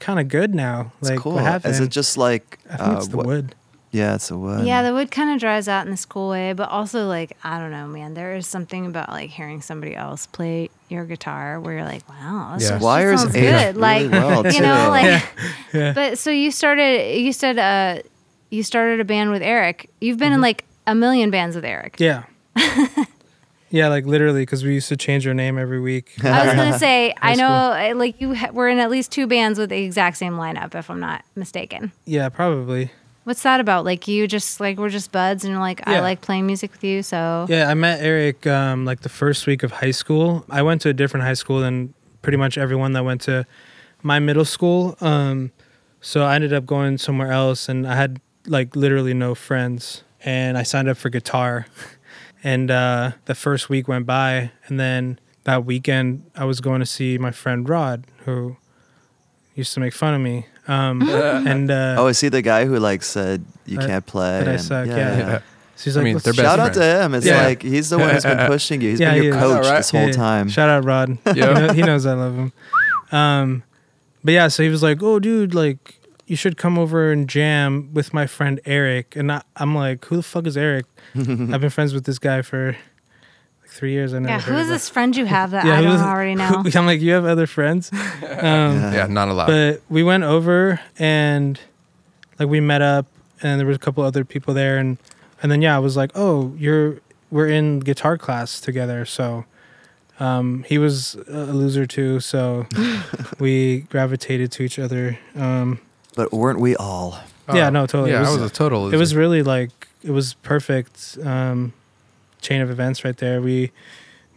[0.00, 1.32] kind of good now." it's like cool.
[1.34, 1.74] what happened?
[1.74, 2.58] Is it just like?
[2.70, 3.54] I think it's uh, the what- wood.
[3.94, 4.66] Yeah, it's a wood.
[4.66, 7.60] Yeah, the wood kind of dries out in this cool way, but also like I
[7.60, 8.14] don't know, man.
[8.14, 12.56] There is something about like hearing somebody else play your guitar where you're like, wow,
[12.58, 12.76] this Yeah.
[12.78, 12.82] yeah.
[12.82, 13.76] Wires sounds age good.
[13.76, 15.22] really like well, you know, like.
[15.72, 15.92] Yeah.
[15.92, 17.20] But so you started.
[17.20, 18.02] You said uh,
[18.50, 19.90] you started a band with Eric.
[20.00, 20.42] You've been in Mm-hmm.
[20.42, 21.96] like a million bands with Eric.
[21.98, 22.24] Yeah.
[23.70, 26.12] yeah, like literally because we used to change our name every week.
[26.22, 29.26] I was gonna say, I know, uh, like you ha- were in at least two
[29.26, 31.92] bands with the exact same lineup, if I'm not mistaken.
[32.04, 32.90] yeah, probably.
[33.24, 33.84] What's that about?
[33.84, 36.00] Like you just like we're just buds, and you're like, I Yeah.
[36.02, 39.62] like playing music with you, so Yeah, I met Eric um, like the first week
[39.62, 40.44] of high school.
[40.50, 43.46] I went to a different high school than pretty much everyone that went to
[44.02, 44.96] my middle school.
[45.00, 45.52] Um,
[46.02, 50.02] so I ended up going somewhere else, and I had like literally no friends.
[50.26, 51.66] And I signed up for guitar,
[52.44, 56.86] and uh, the first week went by, and then that weekend I was going to
[56.86, 58.56] see my friend Rod, who
[59.54, 60.46] used to make fun of me.
[60.66, 64.40] Um, and uh, Oh, is he the guy who like said you That- can't play?
[64.40, 64.96] that I and- suck, yeah.
[65.18, 65.38] Yeah.
[65.76, 67.14] so he's I like, mean, "Let's they're ch- best Shout out to him.
[67.14, 67.42] It's Yeah.
[67.44, 68.90] like he's the one who's been pushing you.
[68.90, 69.40] He's Yeah, been your is.
[69.42, 69.76] coach know, right?
[69.78, 70.48] this whole Yeah, time.
[70.48, 71.18] Shout out Rod.
[71.26, 71.32] Yeah.
[71.34, 72.52] He know- he knows I love him.
[73.12, 73.62] Um,
[74.24, 77.90] but yeah, so he was like, "Oh, dude, like you should come over and jam
[77.92, 81.68] with my friend Eric." And I, I'm like, "Who the fuck is Eric?" I've been
[81.70, 82.78] friends with this guy for like
[83.74, 84.14] three years.
[84.14, 84.40] I never yeah.
[84.40, 86.62] Who is this friend you have that Yeah, I don't is- already know?
[86.74, 87.90] I'm like, "You have other friends?"
[88.22, 89.46] Um, Yeah, not a lot.
[89.48, 91.58] But we went over and
[92.38, 93.06] like we met up,
[93.42, 94.98] and there was a couple other people there, and
[95.42, 99.44] and then yeah, I was like, "Oh, you're we're in guitar class together," so.
[100.20, 102.66] Um, he was a loser too, so
[103.40, 105.18] we gravitated to each other.
[105.34, 105.80] Um,
[106.14, 107.18] But weren't we all?
[107.52, 108.12] yeah, no, totally.
[108.12, 108.94] Yeah, It I was- was a total.
[108.94, 109.72] it was really like
[110.04, 111.72] it was perfect um,
[112.44, 113.40] chain of events right there.
[113.40, 113.72] We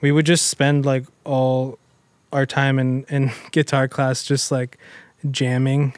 [0.02, 1.78] we would just spend like all
[2.32, 4.78] our time in in guitar class just like
[5.30, 5.94] jamming.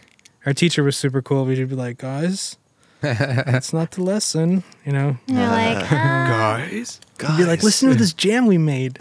[0.45, 1.45] Our teacher was super cool.
[1.45, 2.57] We'd be like, guys,
[3.01, 5.17] that's not the lesson, you know.
[5.27, 6.57] And you're like, ah.
[6.57, 6.99] guys.
[7.21, 8.97] We'd be like, listen to this jam we made,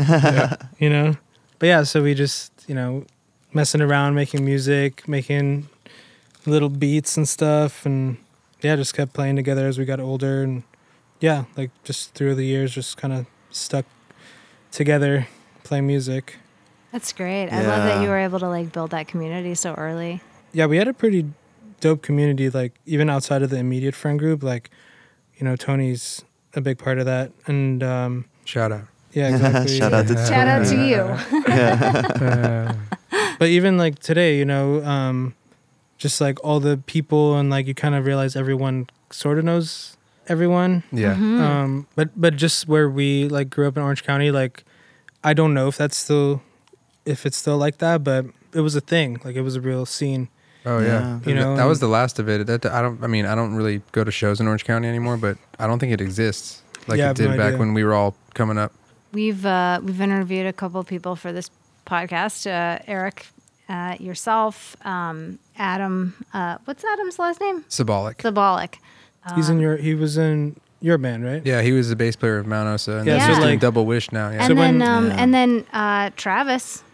[0.78, 1.16] you know.
[1.58, 3.04] But yeah, so we just you know
[3.52, 5.68] messing around, making music, making
[6.46, 8.18] little beats and stuff, and
[8.60, 10.64] yeah, just kept playing together as we got older, and
[11.20, 13.84] yeah, like just through the years, just kind of stuck
[14.70, 15.26] together,
[15.64, 16.36] playing music.
[16.92, 17.48] that's great.
[17.50, 20.20] I love that you were able to like build that community so early.
[20.52, 21.26] Yeah, we had a pretty
[21.80, 24.70] dope community, like even outside of the immediate friend group, like
[25.36, 28.84] you know Tony's a big part of that, and um, Shout out.
[29.12, 29.76] yeah, exactly.
[29.78, 31.00] Shout out to Shout out to you.
[31.52, 32.74] Uh,
[33.38, 35.34] but even like today, you know, um,
[35.98, 39.96] just like all the people and like you kind of realize everyone sort of knows
[40.28, 40.82] everyone.
[40.92, 41.14] yeah.
[41.14, 41.40] Mm-hmm.
[41.40, 44.64] Um, but but just where we like grew up in Orange County, like
[45.24, 46.42] I don't know if that's still
[47.04, 49.20] if it's still like that, but it was a thing.
[49.24, 50.28] Like it was a real scene.
[50.66, 50.86] Oh yeah.
[50.86, 51.28] Yeah.
[51.28, 52.46] You know, that was the last of it.
[52.46, 53.02] That I don't.
[53.02, 55.78] I mean, I don't really go to shows in Orange County anymore, but I don't
[55.78, 57.58] think it exists like Yeah, it did no back idea.
[57.58, 58.72] when we were all coming up.
[59.12, 61.50] We've uh, we've interviewed a couple people for this
[61.86, 62.46] podcast.
[62.46, 63.26] Uh, Eric,
[63.68, 66.14] uh, yourself, um, Adam.
[66.34, 67.64] Uh, what's Adam's last name?
[67.68, 68.20] Symbolic.
[68.20, 68.78] Symbolic.
[69.34, 69.76] He's in your.
[69.76, 71.44] He was in your band, right?
[71.44, 73.50] Yeah, he was the bass player of Mount Osa, and Yeah, yeah, so he's doing
[73.50, 74.28] like- Double Wish now.
[74.30, 75.16] Yeah, And So then, when- um, Yeah.
[75.18, 76.84] and then uh, Travis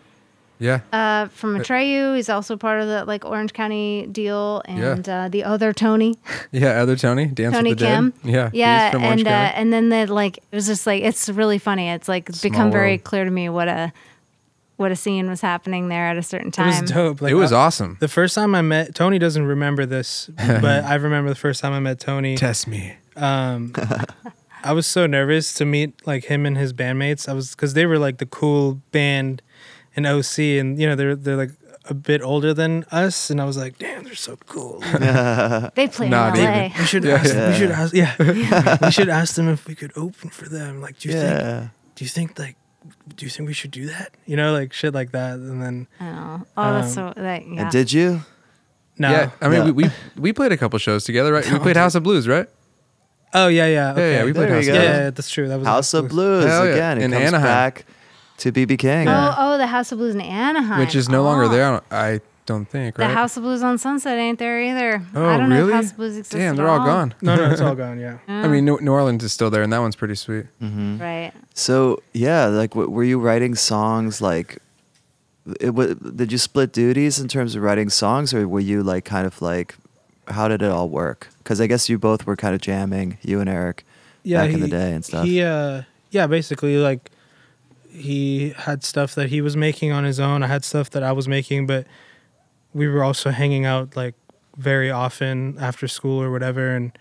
[0.59, 0.81] yeah.
[0.93, 4.93] uh, from Atreyu, he's also part of the like Orange County deal, Yeah.
[4.93, 6.17] and uh, the other Tony,
[6.53, 8.11] Yeah, other Tony, Dance Tony with the Kim.
[8.25, 8.33] Dead.
[8.33, 11.29] Yeah, yeah, he's from and uh, and then the like it was just like it's
[11.29, 11.91] really funny.
[11.91, 13.93] It's like Small become very clear to me what a
[14.77, 16.69] what a scene was happening there at a certain time.
[16.73, 17.21] It was dope.
[17.23, 17.97] Like, it was I- awesome.
[18.01, 21.73] The first time I met Tony doesn't remember this, but I remember the first time
[21.73, 22.37] I met Tony.
[22.37, 22.95] Test me.
[23.17, 23.73] Um,
[24.65, 27.29] I was so nervous to meet like him and his bandmates.
[27.29, 29.43] I was because they were like the cool band
[29.95, 31.51] in OC, and you know they're they're like
[31.87, 34.81] a bit older than us, and I was like, damn, they're so cool.
[35.75, 36.55] They play Not in even.
[36.73, 36.79] LA.
[36.79, 37.15] We should Yeah.
[37.17, 37.35] ask.
[37.35, 37.49] Yeah.
[37.51, 37.95] We should ask.
[37.95, 40.81] Yeah, we should ask them if we could open for them.
[40.81, 41.71] Like, do you think?
[41.95, 42.57] Do you think like?
[43.17, 44.13] Do you think we should do that?
[44.27, 47.63] You know, like shit like that, and then Oh, oh that's Um, so that yeah.
[47.63, 48.21] And did you?
[48.99, 49.11] no.
[49.11, 49.71] Yeah, I mean, Yeah.
[49.71, 51.51] we, we we played a couple shows together, right?
[51.51, 52.49] We played House of Blues, right?
[53.33, 53.93] Oh yeah, yeah.
[53.93, 54.13] Okay.
[54.15, 54.75] yeah, we played House of go.
[54.75, 54.99] yeah, Blues.
[55.05, 55.49] yeah, that's true.
[55.49, 56.45] That was House of Blues.
[56.45, 56.73] Blues Hell yeah.
[56.73, 56.99] again.
[56.99, 57.47] It In comes Anaheim.
[57.47, 57.87] back
[58.39, 59.09] to BB King.
[59.09, 61.49] oh, oh, the House of Blues in Anaheim, Which is no longer Oh.
[61.49, 61.65] there.
[61.67, 63.07] on- I don't think, The?
[63.09, 65.03] House of Blues on Sunset ain't there either.
[65.15, 65.69] Oh, I don't know really?
[65.71, 66.35] if House of Blues exists.
[66.35, 67.15] Damn, they're all gone.
[67.23, 67.99] No, no, it's all gone.
[67.99, 68.19] Yeah.
[68.29, 70.47] I mean, New, New Orleans is still there, and that one's pretty sweet.
[70.61, 71.33] hmm right.
[71.55, 74.59] So yeah, like, w- were you writing songs like?
[75.61, 79.05] It, w- did you split duties in terms of writing songs, or were you like
[79.05, 79.75] kind of like,
[80.29, 81.29] how did it all work?
[81.39, 83.85] Because I guess you both were kind of jamming, you and Eric,
[84.23, 85.27] yeah, back in the day and stuff.
[85.27, 87.11] He, uh, yeah, basically, like,
[87.91, 90.43] he had stuff that he was making on his own.
[90.43, 91.87] I had stuff that I was making, but
[92.75, 94.15] we were also hanging out like
[94.57, 96.97] very often after school or whatever, and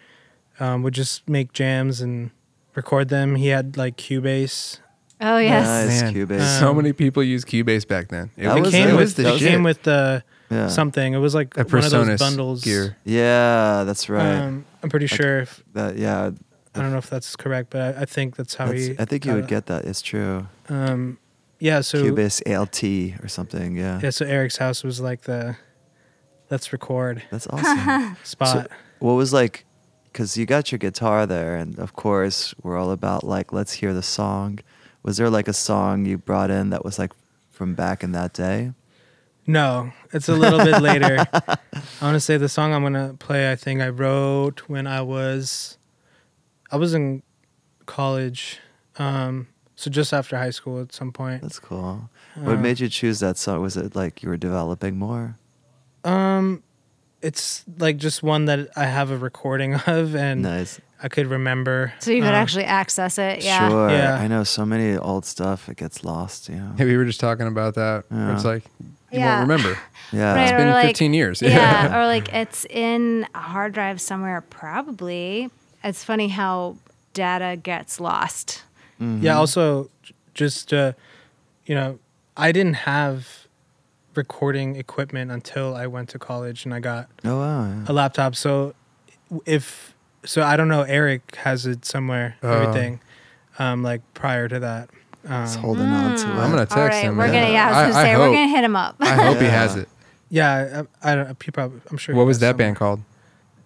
[0.59, 2.31] um, would just make jams and
[2.75, 3.35] record them.
[3.35, 4.79] He had like Cubase.
[5.21, 5.65] Oh yes.
[5.89, 6.01] Nice.
[6.01, 6.59] Man, Cubase.
[6.59, 8.29] so many people use Cubase back then.
[8.37, 9.49] It That It was- came that with was the it shit.
[9.49, 10.67] came with uh, yeah.
[10.67, 11.13] something.
[11.13, 12.63] It was like a one of those bundles.
[12.63, 12.97] gear.
[13.05, 14.35] Yeah, that's right.
[14.35, 15.39] Um, I'm pretty sure.
[15.41, 16.31] If, that yeah,
[16.75, 18.95] I don't know if that's correct, but I, I think that's how that's- he.
[18.99, 19.49] I think you would it.
[19.49, 19.85] get that.
[19.85, 20.47] It's true.
[20.69, 21.17] Um,
[21.63, 21.79] yeah.
[21.81, 23.77] So Cubase ALT or something.
[23.77, 24.09] Yeah, yeah.
[24.09, 25.55] So Eric's house was like the
[26.49, 28.17] let's record that's awesome.
[28.23, 28.69] spot.
[28.99, 29.65] what was like?
[30.11, 33.93] Because you got your guitar there, and of course we're all about like let's hear
[33.93, 34.59] the song.
[35.03, 37.13] Was there like a song you brought in that was like
[37.49, 38.73] from back in that day?
[39.45, 41.25] no, it's a little bit later.
[41.33, 41.57] I
[42.01, 43.51] want to say the song I'm gonna play.
[43.51, 45.77] I think I wrote when I was,
[46.71, 47.23] I was in
[47.85, 48.59] college,
[48.97, 49.47] um,
[49.83, 51.41] so just after high school at some point.
[51.41, 52.09] That's cool.
[52.35, 53.61] What made you choose that song?
[53.61, 55.37] Was it like you were developing more?
[56.03, 56.63] Um,
[57.21, 60.79] it's like just one that I have a recording of, and nice.
[61.01, 61.93] I could remember.
[61.99, 63.43] So you could um, actually access it.
[63.43, 63.67] Yeah.
[63.69, 63.89] Sure.
[63.89, 64.15] Yeah.
[64.15, 65.67] I know so many old stuff.
[65.69, 66.47] It gets lost.
[66.49, 66.73] You know.
[66.77, 68.05] Hey, we were just talking about that.
[68.09, 68.33] Yeah.
[68.35, 69.39] It's like you Yeah.
[69.39, 69.77] won't remember.
[70.11, 70.35] Yeah.
[70.35, 71.41] Right, It's or been like- 15 years.
[71.41, 75.49] yeah, or like it's in a hard drive somewhere, probably.
[75.83, 76.77] It's funny how
[77.15, 78.61] data gets lost.
[79.01, 79.23] Mm-hmm.
[79.25, 79.37] Yeah.
[79.37, 79.89] Also,
[80.33, 80.93] just uh,
[81.65, 81.99] you know,
[82.37, 83.47] I didn't have
[84.15, 87.65] recording equipment until I went to college and I got Oh wow.
[87.67, 87.85] yeah.
[87.87, 88.35] a laptop.
[88.35, 88.73] So
[89.45, 90.83] if so, I don't know.
[90.83, 92.35] Eric has it somewhere.
[92.43, 92.51] Oh.
[92.51, 92.99] everything,
[93.59, 94.89] um, like prior to that.
[95.25, 96.33] It's Um, holding on to it.
[96.35, 97.17] I'm gonna text right, him.
[97.17, 97.33] we're man.
[97.43, 97.53] gonna.
[97.53, 98.95] Yeah, I was gonna I say we're hope- gonna hit him up.
[98.99, 99.89] I hope he has it.
[100.29, 101.43] yeah, I, I don't.
[101.43, 101.81] He probably.
[101.89, 102.13] I'm sure.
[102.13, 102.67] he What was that somewhere.
[102.67, 103.01] band called?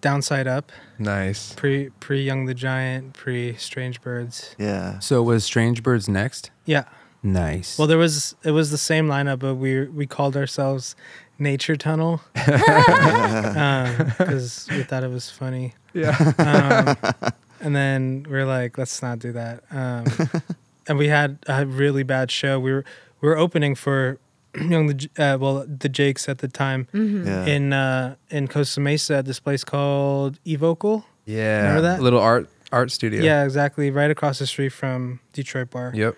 [0.00, 0.70] Downside Up.
[0.98, 1.52] Nice.
[1.54, 3.12] Pre pre Young the Giant.
[3.14, 4.54] Pre Strange Birds.
[4.58, 4.98] Yeah.
[5.00, 6.50] So was Strange Birds next?
[6.64, 6.84] Yeah.
[7.22, 7.78] Nice.
[7.78, 10.94] Well, there was it was the same lineup, but we we called ourselves
[11.38, 12.56] Nature Tunnel because
[14.70, 15.74] we thought it was funny.
[15.94, 16.16] yeah.
[16.38, 16.96] Um,
[17.60, 19.62] and then we are like, let's not do that.
[19.70, 20.06] Um,
[20.86, 22.58] and we had a really bad show.
[22.60, 22.84] We were
[23.20, 24.18] we were opening for
[24.68, 27.46] young the J- uh, well the Jakes at the time Yeah.
[27.46, 31.04] in uh, in Costa Mesa at this place called Evocal.
[31.26, 31.58] Yeah.
[31.58, 32.00] Remember that?
[32.02, 33.22] little art art studio?
[33.22, 35.92] Yeah, exactly, right across the street from Detroit Bar.
[35.94, 36.16] Yep.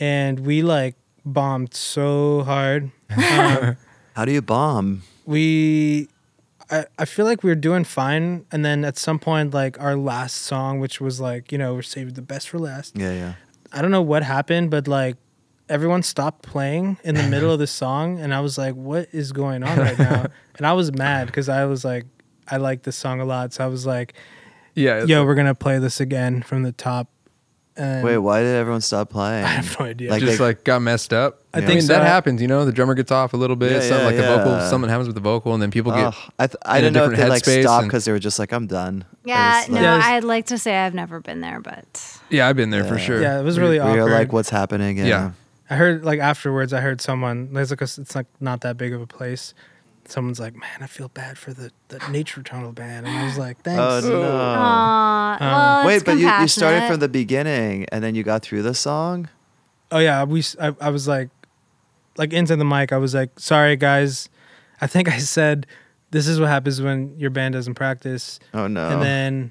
[0.00, 2.90] And we like bombed so hard.
[3.16, 3.76] Um,
[4.14, 5.02] How do you bomb?
[5.26, 6.08] we
[6.70, 9.94] I, I feel like we were doing fine and then at some point like our
[9.96, 13.32] last song which was like you know we're saving the best for last Yeah, yeah.
[13.72, 15.16] i don't know what happened but like
[15.68, 19.32] everyone stopped playing in the middle of the song and i was like what is
[19.32, 20.26] going on right now
[20.58, 22.04] and i was mad because i was like
[22.48, 24.14] i like this song a lot so i was like
[24.74, 25.04] Yeah.
[25.04, 27.08] yo like- we're gonna play this again from the top
[27.76, 29.44] and Wait, why did everyone stop playing?
[29.44, 31.42] i have no idea Like just they- like got messed up.
[31.54, 31.92] I I, think mean so.
[31.92, 32.64] that happens, you know.
[32.64, 33.70] The drummer gets off a little bit.
[33.70, 36.06] Yeah, something yeah, like the vocal, something happens with the vocal, and then people get.
[36.06, 38.10] Ugh, I th- I in a didn't know if they like headspace stopped because they
[38.12, 39.04] were just like, I'm done.
[39.24, 41.60] Yeah, It was no, like- Yeah, it's- I'd like to say I've never been there,
[41.60, 43.22] but yeah, I've been there for sure.
[43.22, 44.98] yeah it was we- really we were awkward like, what's happening?
[44.98, 45.30] Yeah.
[45.68, 45.74] Yeah.
[45.74, 46.72] I heard like afterwards.
[46.72, 47.52] I heard someone.
[47.52, 49.54] There's like a, it's like not that big of a place.
[50.06, 53.36] someone's like, "Man, I feel bad for the the nature tunnel band," and I was
[53.38, 54.22] like, "Thanks." Oh no.
[54.22, 58.42] Aw, Um, well, Wait, but you, you started from the beginning and then you got
[58.42, 59.28] through the song?
[59.90, 60.40] Oh yeah, we.
[60.40, 61.28] s- I, I was like,
[62.16, 62.92] like into the mic.
[62.92, 64.28] I was like, "Sorry guys,
[64.80, 65.66] I think I said
[66.10, 68.88] this is what happens when your band doesn't practice." Oh no.
[68.88, 69.50] And then,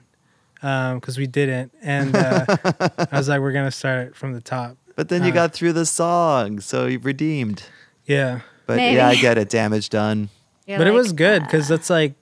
[0.96, 2.46] because we didn't, and uh,
[3.12, 5.72] I was like, "We're gonna start from the top." But then you uh, got through
[5.74, 7.64] the song, so you redeemed.
[8.06, 8.98] Yeah, But Maybe.
[8.98, 9.48] yeah, I get it.
[9.50, 10.28] Damage done.
[10.66, 12.16] You're but it was good uh, because that's like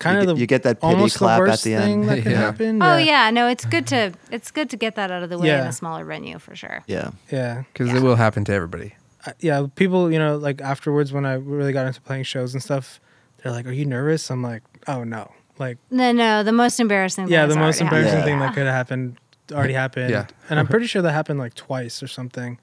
[0.00, 2.08] kind you, of get, the you get that pity clap the at the end.
[2.08, 2.38] that could Yeah.
[2.38, 2.82] happen.
[2.82, 5.50] Oh yeah, no, it's good to it's good to get that out of the way
[5.50, 6.82] in a smaller venue for sure.
[6.88, 7.10] Yeah.
[7.30, 7.62] yeah.
[7.72, 7.98] Because Yeah.
[7.98, 8.94] it will happen to everybody.
[9.26, 12.62] I- yeah, people, you know, like afterwards when I really got into playing shows and
[12.62, 13.00] stuff,
[13.42, 17.28] they're like, "Are you nervous?" I'm like, "Oh no!" Like, No, no, the most embarrassing.
[17.28, 18.24] yeah, thing the has most already embarrassing happened.
[18.24, 18.46] thing Yeah.
[18.46, 19.16] that could have happened
[19.52, 20.10] already happened.
[20.10, 20.26] Yeah.
[20.48, 22.58] and I'm pretty sure that happened like twice or something.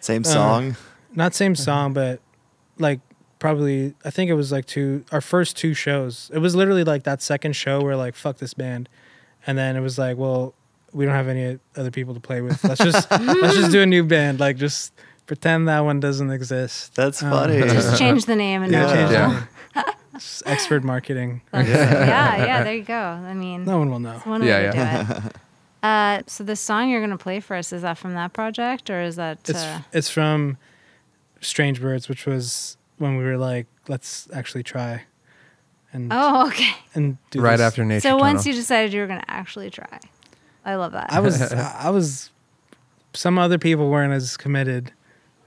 [0.00, 0.76] Same Uh, song.
[1.14, 1.62] Not same Mm-hmm.
[1.62, 2.20] song, but
[2.78, 3.00] like
[3.38, 6.30] probably I think it was like two our first two shows.
[6.32, 8.88] It was literally like that second show where like fuck this band,
[9.46, 10.54] and then it was like, well,
[10.92, 12.62] we don't have any other people to play with.
[12.64, 13.10] Let's just
[13.42, 14.40] let's just do a new band.
[14.40, 14.92] Like just
[15.26, 16.94] pretend that one doesn't exist.
[16.94, 17.60] That's um, funny.
[17.60, 18.92] Just change the name and Yeah.
[18.94, 19.28] Change Yeah.
[19.74, 19.82] will.
[20.46, 21.42] Expert marketing.
[21.52, 22.94] That's- yeah, yeah, there you go.
[22.98, 24.12] I mean, No one will know.
[24.12, 25.36] that's one Yeah, way to do it.
[25.82, 29.02] Uh, so the song you're gonna play for us is that from that project or
[29.02, 29.38] is that?
[29.48, 30.58] It's Uh, it's from
[31.40, 35.04] Strange Birds, which was when we were like, let's actually try
[35.92, 36.74] and oh, okay.
[36.94, 37.60] and do right this.
[37.60, 38.08] after nature.
[38.08, 40.00] So once you decided you were gonna actually try,
[40.64, 41.12] I love that.
[41.12, 42.30] I was I was
[43.12, 44.92] some other people weren't as committed.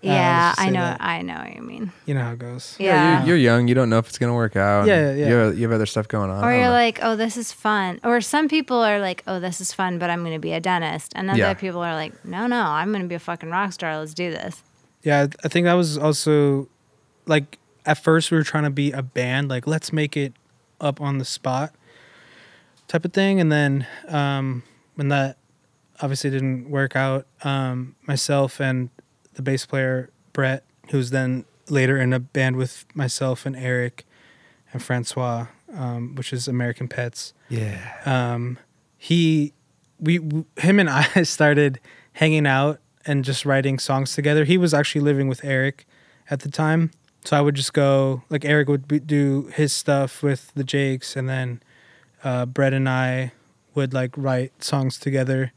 [0.01, 0.79] Yeah, just I know.
[0.79, 1.01] that.
[1.01, 1.91] I know what you mean.
[2.05, 2.75] You know how it goes.
[2.79, 2.85] Yeah.
[2.87, 3.67] yeah, you're, you're young.
[3.67, 4.87] You don't know if it's gonna work out.
[4.87, 5.27] Yeah, and yeah.
[5.27, 6.43] You have, you have other stuff going on.
[6.43, 6.71] Or you're know.
[6.71, 7.99] like, oh, this is fun.
[8.03, 10.59] Or some people are like, oh, this is fun, but I'm going to be a
[10.59, 11.11] dentist.
[11.15, 11.53] And other Yeah.
[11.53, 13.97] people are like, no, no, I'm going to be a fucking rock star.
[13.99, 14.63] Let's do this.
[15.03, 16.67] Yeah, I think that was also
[17.25, 20.33] like at first we were trying to be a band, like let's make it
[20.81, 21.73] up on the spot
[22.87, 24.63] type of thing, and then um,
[24.95, 25.37] when that
[26.01, 28.89] obviously didn't work out, um, myself and
[29.39, 34.05] the bass player Brett, who's then later in a band with myself and Eric
[34.73, 37.79] and Francois, um, which is American Pets yeah.
[38.05, 38.59] um,
[38.97, 39.53] he
[39.97, 41.79] we w- him and I started
[42.13, 44.43] hanging out and just writing songs together.
[44.43, 45.87] He was actually living with Eric
[46.29, 46.91] at the time,
[47.23, 51.15] so I would just go like Eric would be, do his stuff with the Jakes,
[51.15, 51.63] and then
[52.23, 53.31] uh, Brett and I
[53.73, 55.53] would like write songs together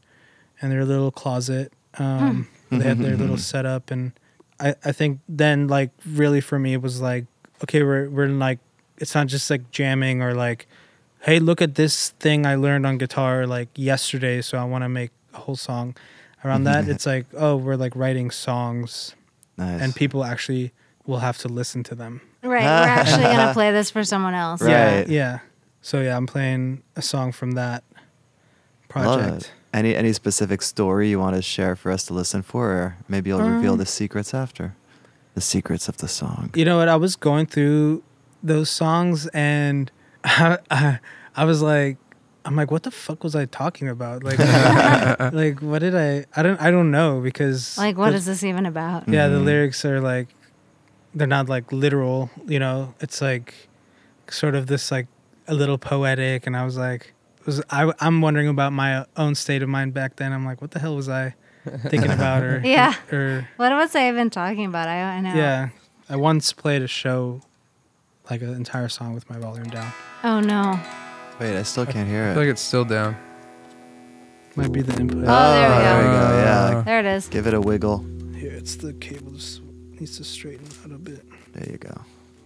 [0.61, 1.73] in their little closet.
[1.99, 2.47] Um,
[2.79, 3.37] They had their little mm-hmm.
[3.37, 4.11] setup, and
[4.59, 7.25] I I think then like really for me it was like
[7.63, 8.59] okay we're we're like
[8.97, 10.67] it's not just like jamming or like
[11.23, 14.89] hey, look at this thing I learned on guitar like yesterday, so I want to
[14.89, 15.95] make a whole song
[16.45, 16.83] around that.
[16.83, 16.91] Mm-hmm.
[16.91, 19.15] It's like, oh, we're like writing songs,
[19.57, 19.81] Nice.
[19.81, 20.73] and people actually
[21.05, 22.21] will have to listen to them.
[22.43, 22.63] Right.
[22.63, 24.61] We're actually going to play this for someone else.
[24.61, 25.07] Right.
[25.07, 25.39] Yeah.
[25.81, 29.53] So yeah, I'm playing a song from that Love project.
[29.73, 29.77] It.
[29.77, 33.29] Any any specific story you want to share for us to listen for, or maybe
[33.29, 34.75] you'll reveal Um, the secrets after,
[35.35, 36.51] the secrets of the song.
[36.55, 36.87] You know what?
[36.89, 38.03] I was going through
[38.41, 39.91] those songs, and
[40.23, 40.99] I, I,
[41.35, 41.97] I was like,
[42.45, 44.23] I'm like, what the fuck was I talking about?
[44.23, 44.37] Like,
[45.33, 46.25] like what did I?
[46.35, 46.59] I don't.
[46.61, 49.07] I don't know because Like, what the- is this even about?
[49.07, 49.45] Yeah, the Mhm.
[49.45, 50.27] lyrics are like
[51.15, 52.93] they're not like literal, you know.
[52.99, 53.69] It's like
[54.29, 55.07] sort of this like
[55.47, 57.13] a little poetic and I was like it
[57.45, 60.31] was I I'm wondering about my own state of mind back then.
[60.33, 61.35] I'm like what the hell was I
[61.89, 62.93] thinking about or Yeah.
[63.11, 64.87] or What was I even talking about?
[64.87, 65.33] I, I know.
[65.33, 65.69] yeah.
[66.09, 67.41] I once played a show
[68.29, 69.91] like an entire song with my volume down.
[70.23, 70.79] Oh, no.
[71.39, 72.33] Wait, I still can't hear I it.
[72.33, 73.15] feel like it's still down.
[74.55, 75.17] Might be the input.
[75.17, 76.07] Oh, there we ah, there go.
[76.07, 76.19] we go.
[76.37, 77.27] Yeah, There it is.
[77.27, 78.05] give it a wiggle.
[78.35, 79.61] Here, it's the cable just
[79.99, 81.25] needs to straighten out a bit.
[81.53, 81.95] There you go.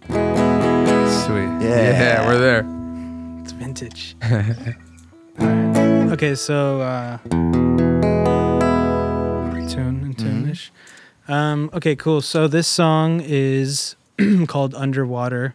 [0.06, 1.66] Sweet.
[1.68, 1.90] Yeah.
[1.90, 2.64] Yeah, we're there.
[3.42, 4.16] It's vintage.
[5.40, 6.12] Alright.
[6.12, 7.18] Okay, so uh
[9.68, 10.72] tune and tune-ish.
[11.28, 12.22] Um, okay, cool.
[12.22, 13.96] So this song is
[14.46, 15.54] called Underwater.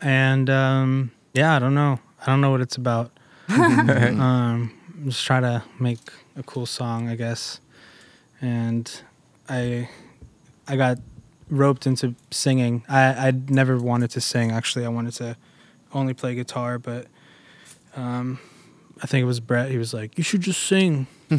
[0.00, 1.98] And um yeah, I don't know.
[2.20, 3.10] I don't know what it's about.
[3.48, 5.98] um I'm just trying to make
[6.36, 7.60] a cool song, I guess.
[8.40, 8.90] And
[9.48, 9.88] I
[10.68, 10.98] I got
[11.50, 12.84] roped into singing.
[12.88, 14.84] I I'd never wanted to sing actually.
[14.84, 15.36] I wanted to
[15.92, 17.06] only play guitar, but
[17.96, 18.38] um,
[19.04, 19.70] I think it was Brett.
[19.70, 21.06] He was like, "You should just sing."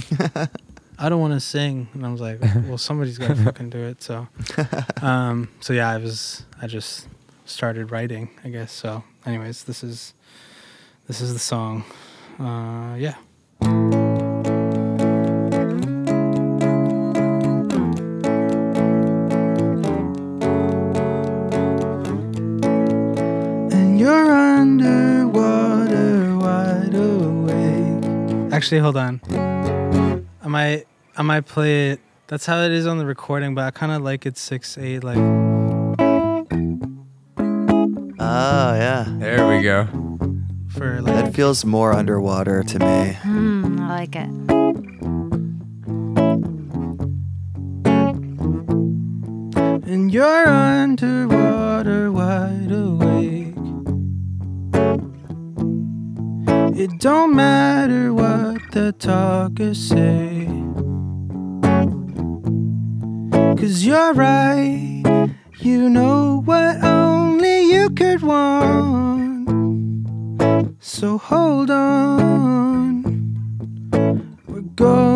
[0.99, 3.79] I don't want to sing, and I was like, "Well, somebody's got to fucking do
[3.79, 4.27] it." So,
[5.01, 6.45] um, so yeah, I was.
[6.61, 7.07] I just
[7.45, 8.71] started writing, I guess.
[8.71, 10.13] So, anyways, this is
[11.07, 11.85] this is the song.
[12.39, 13.15] Uh, yeah.
[28.65, 29.21] Actually, hold on.
[30.41, 31.99] I might, I might play it.
[32.25, 35.03] That's how it is on the recording, but I kind of like it six eight,
[35.03, 35.17] like.
[38.17, 39.85] Oh yeah, There we go.
[40.69, 43.13] for like that feels more underwater to me.
[43.21, 44.29] Hmm, I like it.
[49.87, 53.53] and you're underwater wide awake
[56.77, 60.49] it don't matter what the talkers say
[63.55, 65.01] cause you're right.
[65.59, 69.47] You know what only you could want.
[70.81, 73.01] So hold on.
[74.45, 75.14] We're going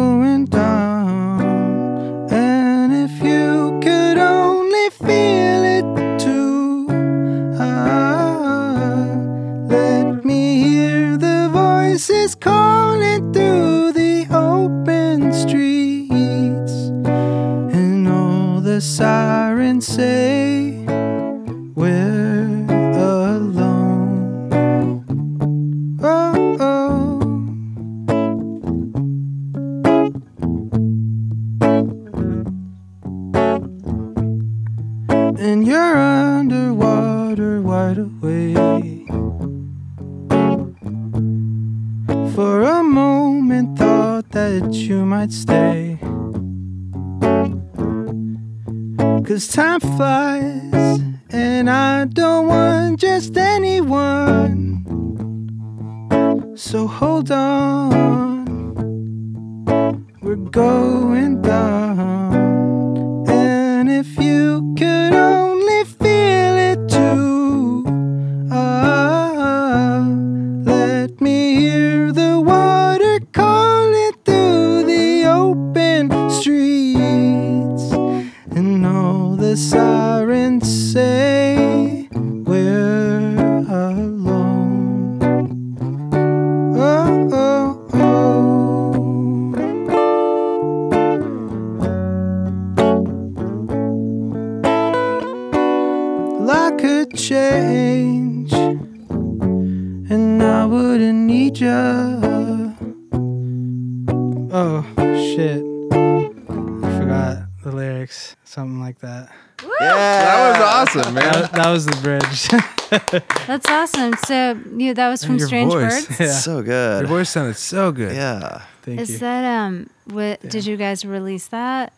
[111.74, 112.52] That, that
[112.90, 113.22] was the bridge.
[113.48, 114.14] That's awesome.
[114.26, 116.06] So you that was from Your Strange voice.
[116.08, 116.20] Birds.
[116.20, 116.32] yeah.
[116.34, 117.02] So good.
[117.02, 118.16] Your voice sounded so good.
[118.16, 118.64] Yeah.
[118.82, 119.18] Thank Is you.
[119.20, 119.90] that um?
[120.06, 121.94] What did you guys release that?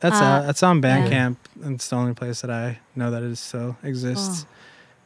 [0.00, 0.82] That's uh, uh, that's on yeah.
[1.08, 1.36] Bandcamp.
[1.64, 4.46] and It's the only place that I know that it still exists.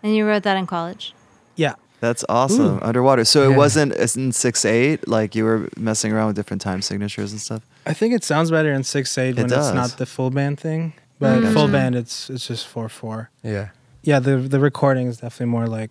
[0.03, 1.15] And you wrote that in college.
[1.57, 1.75] Yeah.
[2.01, 2.79] That's awesome.
[2.83, 3.25] Underwater.
[3.27, 3.55] So Yeah.
[3.55, 5.07] it wasn't it's in six eight.
[5.07, 7.63] Like you were messing around with different time signatures and stuff.
[7.87, 9.69] I think it sounds better in six eight It when does.
[9.69, 10.95] it's not the full band thing.
[11.19, 11.53] But Mm.
[11.53, 13.29] full band, it's it's just four four.
[13.43, 13.69] Yeah.
[14.03, 15.91] Yeah, the the recording is definitely more like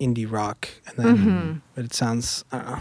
[0.00, 1.60] indie rock, and then Mhm.
[1.74, 2.80] but it sounds I don't know.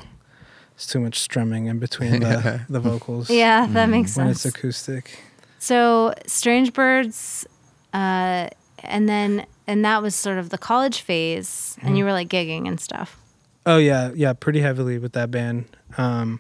[0.76, 3.30] It's too much strumming in between the the vocals.
[3.30, 5.20] Yeah, that makes sense when it's acoustic.
[5.60, 7.46] So Strange Birds,
[7.94, 8.50] uh,
[8.84, 12.68] and then and that was sort of the college phase, and you were like gigging
[12.68, 13.18] and stuff.
[13.66, 15.66] Oh yeah, yeah, pretty heavily with that band.
[15.98, 16.40] Um,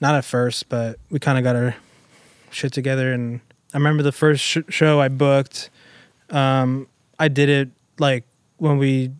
[0.00, 1.74] not at first, but we kind of got our
[2.50, 3.12] shit together.
[3.12, 3.40] And
[3.74, 5.70] I remember the first sh- show I booked.
[6.30, 7.68] Um, I did it
[7.98, 8.24] like
[8.58, 9.10] when we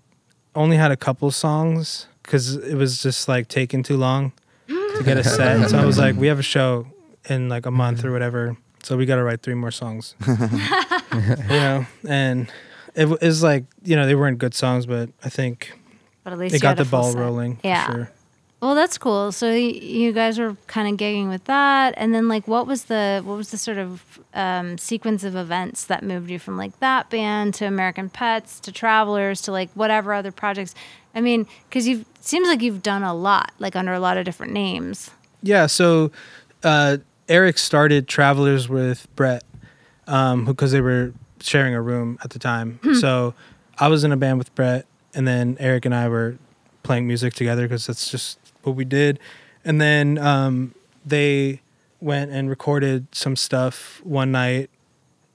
[0.55, 4.33] only had a couple songs because it was just like taking too long
[4.69, 5.71] to get a set.
[5.71, 6.87] so I was like, we have a show
[7.29, 10.15] in like a month or whatever, so we got to write three more songs.
[10.27, 10.37] you
[11.49, 12.49] know, and
[12.95, 15.79] it w- is like you know they weren't good songs, but I think
[16.25, 17.19] But at least they got the ball set.
[17.21, 17.61] rolling.
[17.65, 17.87] Yeah.
[17.87, 18.11] For sure.
[18.61, 19.31] Well, that's cool.
[19.31, 22.85] So y- you guys were kind of gigging with that, and then like, what was
[22.85, 26.79] the what was the sort of um, sequence of events that moved you from like
[26.81, 30.75] that band to American Pets to Travelers to like whatever other projects?
[31.15, 34.25] I mean, because you've seems like you've done a lot, like under a lot of
[34.25, 35.11] different names.
[35.43, 35.67] Yeah.
[35.67, 36.11] So
[36.65, 36.99] uh,
[37.29, 39.45] Eric started Travelers with Brett
[40.09, 42.81] um, because they were sharing a room at the time.
[42.99, 43.35] so
[43.79, 44.85] I was in a band with Brett,
[45.15, 46.37] and then Eric and I were
[46.83, 48.39] playing music together because that's just
[48.69, 49.19] what we did.
[49.65, 51.61] And then um, they
[52.01, 54.71] went and recorded some stuff one night,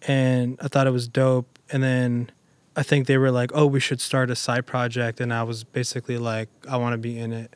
[0.08, 1.60] and I thought it was dope.
[1.72, 2.32] And then
[2.76, 5.64] I think they were like, "Oh, we should start a side project," and I was
[5.64, 7.54] basically like, "I want to be in it."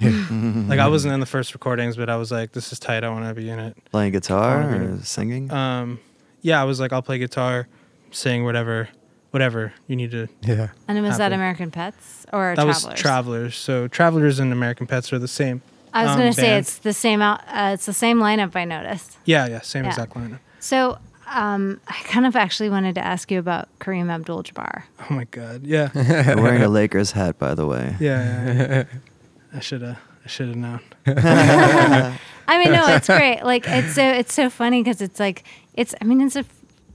[0.00, 3.04] like I wasn't in the first recordings, but I was like, "This is tight.
[3.04, 5.50] I want to be in it." Playing guitar or singing.
[5.52, 6.00] Um,
[6.42, 7.68] yeah, I was like, "I'll play guitar,
[8.10, 8.88] sing, whatever."
[9.30, 10.28] Whatever you need to.
[10.42, 10.68] Yeah.
[10.88, 12.86] And was that American Pets or That Travelers?
[12.86, 13.56] was Travelers.
[13.56, 15.62] So Travelers and American Pets are the same.
[15.92, 17.40] I was um, gonna say it's the same out.
[17.48, 18.54] Uh, it's the same lineup.
[18.54, 19.18] I noticed.
[19.24, 19.90] Yeah, yeah, same Yeah.
[19.90, 20.38] exact lineup.
[20.60, 24.82] So um, I kind of actually wanted to ask you about Kareem Abdul-Jabbar.
[25.08, 25.64] Oh my god.
[25.64, 25.90] Yeah.
[25.94, 27.96] You're wearing a Lakers hat, by the way.
[28.00, 28.46] Yeah.
[28.46, 28.84] yeah, yeah.
[29.54, 29.98] I should have.
[30.24, 30.80] I should have known.
[31.06, 32.18] I
[32.58, 33.42] mean, no, it's great.
[33.42, 35.94] Like it's so it's so funny because it's like it's.
[36.00, 36.44] I mean, it's a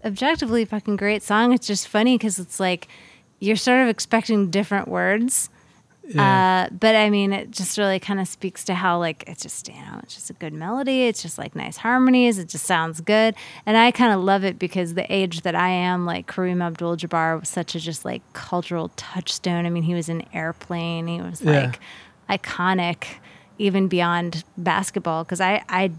[0.06, 1.52] objectively fucking great song.
[1.54, 2.88] It's just funny because it's like
[3.40, 5.50] you're sort of expecting different words.
[6.08, 6.68] Yeah.
[6.72, 9.68] Uh, but I mean, it just really kind of speaks to how like it's just
[9.68, 11.08] you know it's just a good melody.
[11.08, 12.38] It's just like nice harmonies.
[12.38, 13.34] It just sounds good,
[13.66, 17.40] and I kind of love it because the age that I am, like Kareem Abdul-Jabbar
[17.40, 19.66] was such a just like cultural touchstone.
[19.66, 21.08] I mean, he was an Airplane.
[21.08, 21.72] He was Yeah.
[22.30, 23.06] like iconic,
[23.58, 25.24] even beyond basketball.
[25.24, 25.90] Because I I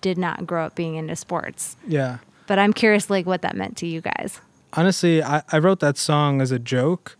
[0.00, 2.18] did not grow up being into sports, yeah.
[2.52, 4.38] But I'm curious like what that meant to you guys.
[4.74, 7.16] Honestly, I, I wrote that song as a joke,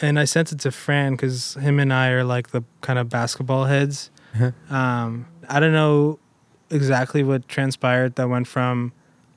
[0.00, 3.10] and I sent it to Fran because him and I are like the kind of
[3.10, 4.10] basketball heads.
[4.70, 6.18] um, I don't know
[6.70, 8.94] exactly what transpired that went from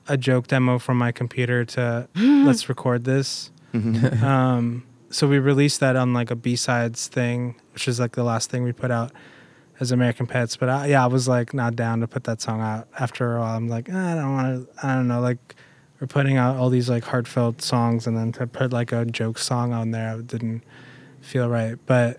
[0.08, 3.50] a joke demo from my computer to let's record this.
[3.74, 8.24] um, so we released that on like a B sides thing, which is like the
[8.24, 9.12] last thing we put out
[9.80, 10.56] as American Pets.
[10.56, 12.88] But I, yeah, I was like not down to put that song out.
[12.98, 14.86] After a while, I'm like, "Eh, I don't want to.
[14.86, 15.20] I don't know.
[15.20, 15.56] Like
[16.00, 19.38] we're putting out all these like heartfelt songs, and then to put like a joke
[19.38, 20.62] song on there, it didn't
[21.20, 21.76] feel right.
[21.86, 22.18] But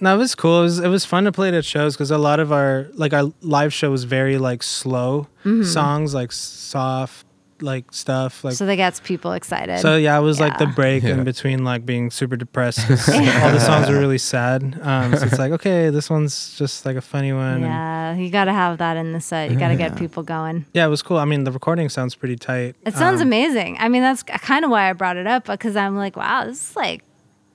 [0.00, 0.60] no, it was cool.
[0.60, 2.88] It was it was fun to play it at shows because a lot of our
[2.94, 5.28] like our live show was very like slow
[5.64, 7.26] songs, like soft
[7.62, 9.80] like stuff, like so that gets people excited.
[9.80, 11.10] so yeah, it was like the break Yeah.
[11.14, 12.80] in between like being super depressed.
[12.90, 14.78] all the songs were really sad.
[14.82, 17.54] Um, so it's like okay, this one's just like a funny one.
[17.54, 19.50] And yeah, you got to have that in the set.
[19.50, 20.64] You got to get people going.
[20.72, 21.18] yeah, it was cool.
[21.18, 22.76] I mean, the recording sounds pretty tight.
[22.84, 23.76] It sounds Um, amazing.
[23.80, 26.70] I mean, that's kind of why I brought it up because I'm like, wow, this
[26.70, 27.04] is like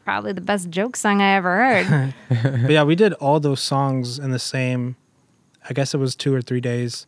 [0.04, 2.14] probably the best joke song I ever heard.
[2.62, 4.96] But yeah, we did all those songs in the same.
[5.68, 7.08] I guess it was two or three days,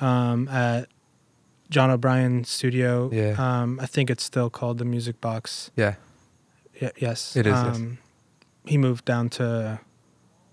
[0.00, 0.88] um, at
[1.70, 3.10] John O'Brien's studio.
[3.12, 3.34] Yeah.
[3.38, 5.70] Um, I think it's still called the Music Box.
[5.76, 5.94] Yeah.
[6.80, 7.36] Y- yes.
[7.36, 7.76] It is, yes.
[7.76, 7.98] Um,
[8.66, 9.80] He moved down to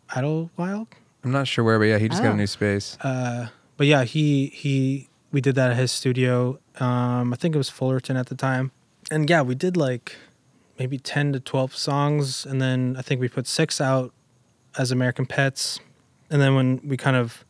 [0.10, 0.88] Idyllwild.
[1.24, 2.98] I'm not sure where, but yeah, he just got a new space.
[3.02, 3.48] Uh,
[3.78, 6.60] but yeah, he he we did that at his studio.
[6.80, 8.72] Um, I think it was Fullerton at the time,
[9.12, 10.16] and yeah, we did like
[10.80, 14.14] maybe ten to twelve songs, and then I think we put six out
[14.78, 15.80] as American Pets,
[16.32, 17.46] and then when we kind of,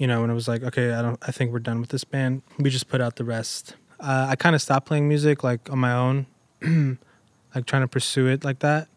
[0.00, 2.04] you know, when it was like, okay, I don't, I think we're done with this
[2.04, 3.76] band, we just put out the rest.
[4.00, 6.26] Uh, I kind of stopped playing music like on my own,
[7.54, 8.88] like trying to pursue it like that.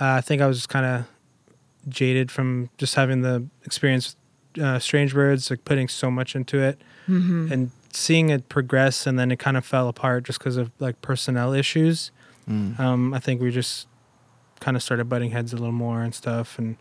[0.00, 1.04] Uh, I think I was just kind of
[1.88, 4.16] jaded from just having the experience
[4.60, 9.30] uh, strange birds like putting so much into it and seeing it progress and then
[9.32, 12.10] it kind of fell apart just because of like personnel issues
[12.48, 12.78] Mm.
[12.80, 13.86] um, i think we just
[14.58, 16.76] kind of started butting heads a little more and stuff and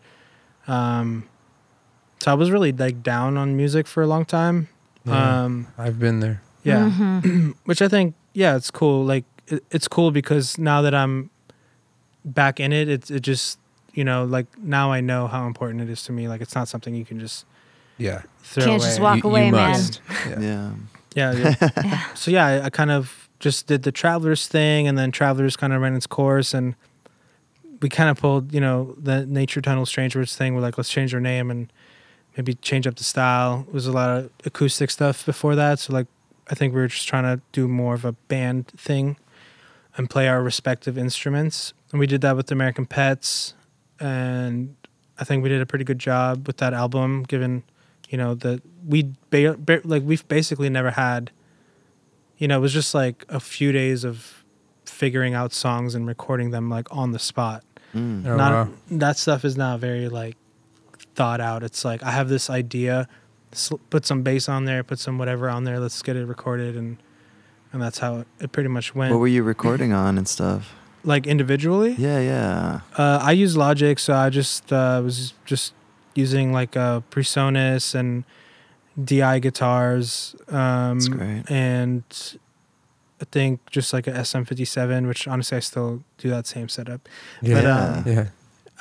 [0.68, 1.28] um,
[2.22, 4.67] so i was really like down on music for a long time
[5.05, 5.43] Yeah.
[5.43, 6.41] um, I've been there.
[6.63, 7.55] yeah Mhm.
[7.65, 11.30] which i think yeah it's cool like it, it's cool because now that i'm
[12.24, 13.57] back in it it's it just
[13.93, 16.67] you know like now i know how important it is to me like it's not
[16.67, 17.45] something you can just
[17.97, 18.22] Yeah.
[18.43, 18.89] throw Can't away.
[18.89, 19.72] just walk You- you away, man.
[19.72, 20.01] must.
[20.30, 20.39] Yeah.
[20.39, 20.72] Yeah.
[21.13, 21.32] Yeah,
[21.84, 22.13] yeah.
[22.22, 25.74] so yeah, I, I kind of just did the Travelers thing, and then Travelers kind
[25.74, 26.74] of ran its course, and
[27.82, 30.55] we kind of pulled, you know, the Nature Tunnel Strange Birds thing.
[30.55, 31.67] We're like, let's change our name and
[32.38, 33.66] maybe change up the style.
[33.68, 36.08] It was a lot of acoustic stuff before that, so like,
[36.50, 39.18] I think we were just trying to do more of a band thing
[39.98, 43.54] and play our respective instruments, and we did that with American Pets,
[44.00, 44.76] and
[45.20, 47.64] I think we did a pretty good job with that album, given
[48.10, 51.32] you know that we ba- ba- like we've basically never had
[52.38, 54.44] you know it was just like a few days of
[54.86, 57.64] figuring out songs and recording them like on the spot
[57.94, 58.26] Mm.
[58.26, 58.74] Oh, not wow.
[58.92, 60.38] that stuff is not very like
[61.16, 63.07] thought out it's like i have this idea
[63.51, 66.76] sl- put some bass on there put some whatever on there let's get it recorded
[66.78, 66.97] and
[67.74, 70.74] and that's how it, it pretty much went What were you recording on and stuff?
[71.03, 72.82] like individually Yeah, yeah.
[72.97, 75.74] uh, I use Logic, so I just uh, was just
[76.14, 78.24] using like uh, Presonus and
[79.01, 81.43] DI guitars, um, That's great.
[81.49, 82.03] and
[83.22, 87.07] I think just like a SM57, which honestly I still do that same setup.
[87.41, 87.55] Yeah.
[87.55, 88.26] But, um, yeah.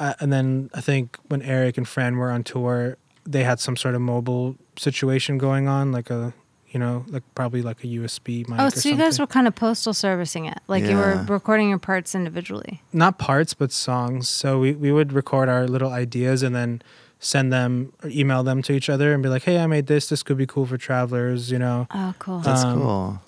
[0.01, 3.77] Uh, and then I think when Eric and Fran were on tour, they had some
[3.77, 6.33] sort of mobile situation going on, like a
[6.73, 8.61] you know, like probably like a USB mic.
[8.61, 11.69] Oh, or so you guys were kind of postal servicing it, like you were recording
[11.69, 12.81] your parts individually.
[12.93, 16.81] not parts but songs so we, we would record our little ideas and then
[17.19, 20.09] send them or email them to each other and be like hey i made this
[20.09, 22.39] this could be cool for travelers you know Oh, cool.
[22.39, 23.21] That's Um, cool.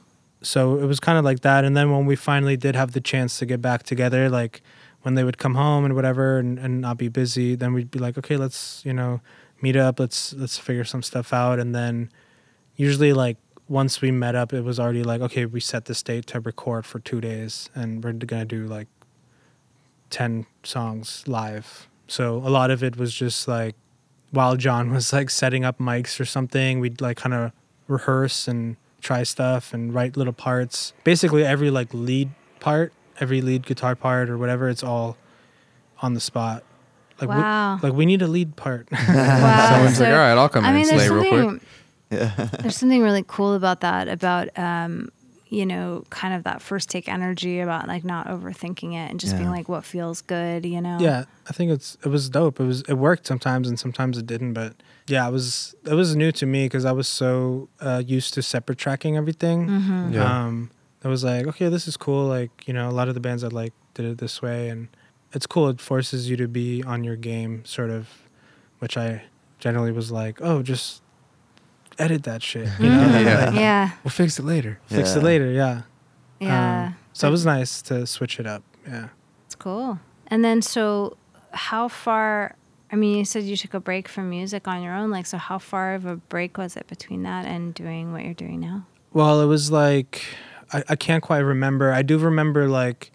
[0.42, 1.64] so it was kind of like that.
[1.64, 4.62] And then when we finally did have the chance to get back together, like
[5.02, 7.98] when they would come home and whatever and, and not be busy, then we'd be
[7.98, 9.20] like, okay, let's, you know,
[9.60, 11.58] meet up, let's let's figure some stuff out.
[11.58, 12.10] And then
[12.76, 13.36] usually like
[13.68, 16.84] once we met up, it was already like, okay, we set this date to record
[16.86, 18.88] for two days and we're gonna do like
[20.10, 21.88] ten songs live.
[22.06, 23.74] So a lot of it was just like
[24.30, 27.52] while John was like setting up mics or something, we'd like kind of
[27.86, 30.92] rehearse and try stuff and write little parts.
[31.04, 32.30] Basically, every like lead
[32.60, 32.92] part,
[33.22, 35.16] every lead guitar part or whatever, it's all
[36.02, 36.64] on the spot.
[37.20, 37.76] Like Wow.
[37.80, 38.88] we, like we need a lead part.
[38.92, 39.68] Wow.
[39.70, 41.62] Someone's So- like, all right, I'll come I in mean, and there's slay real quick.
[42.20, 42.58] something.
[42.62, 44.08] There's something really cool about that.
[44.08, 45.08] About um,
[45.48, 49.36] you know, kind of that first take energy about like not overthinking it and just
[49.36, 50.64] being like what feels good.
[50.66, 50.98] You know.
[51.00, 52.58] yeah, I think it's it was dope.
[52.60, 54.52] It was it worked sometimes and sometimes it didn't.
[54.54, 54.74] But
[55.06, 58.42] yeah, it was it was new to me because I was so uh, used to
[58.42, 59.68] separate tracking everything.
[59.68, 60.12] Mm-hmm.
[60.14, 60.44] Yeah.
[60.46, 60.70] um
[61.04, 63.42] i was like okay this is cool like you know a lot of the bands
[63.44, 64.88] i like did it this way and
[65.32, 68.08] it's cool it forces you to be on your game sort of
[68.78, 69.22] which i
[69.58, 71.02] generally was like oh just
[71.98, 73.00] edit that shit you know.
[73.20, 73.44] Yeah.
[73.50, 73.90] Like, Yeah.
[74.02, 74.78] We'll fix it later.
[74.86, 75.82] fix it later yeah
[76.40, 76.86] Yeah.
[76.86, 79.08] Um, so it was nice to switch it up yeah
[79.46, 80.00] It's cool.
[80.28, 81.16] And then, so
[81.52, 82.56] how far?
[82.90, 85.10] I mean, you said you took a break from music on your own.
[85.10, 88.32] Like, so how far of a break was it between that and doing what you're
[88.34, 88.86] doing now?
[89.12, 90.24] well it was like
[90.72, 93.12] I, I can't quite remember i do remember like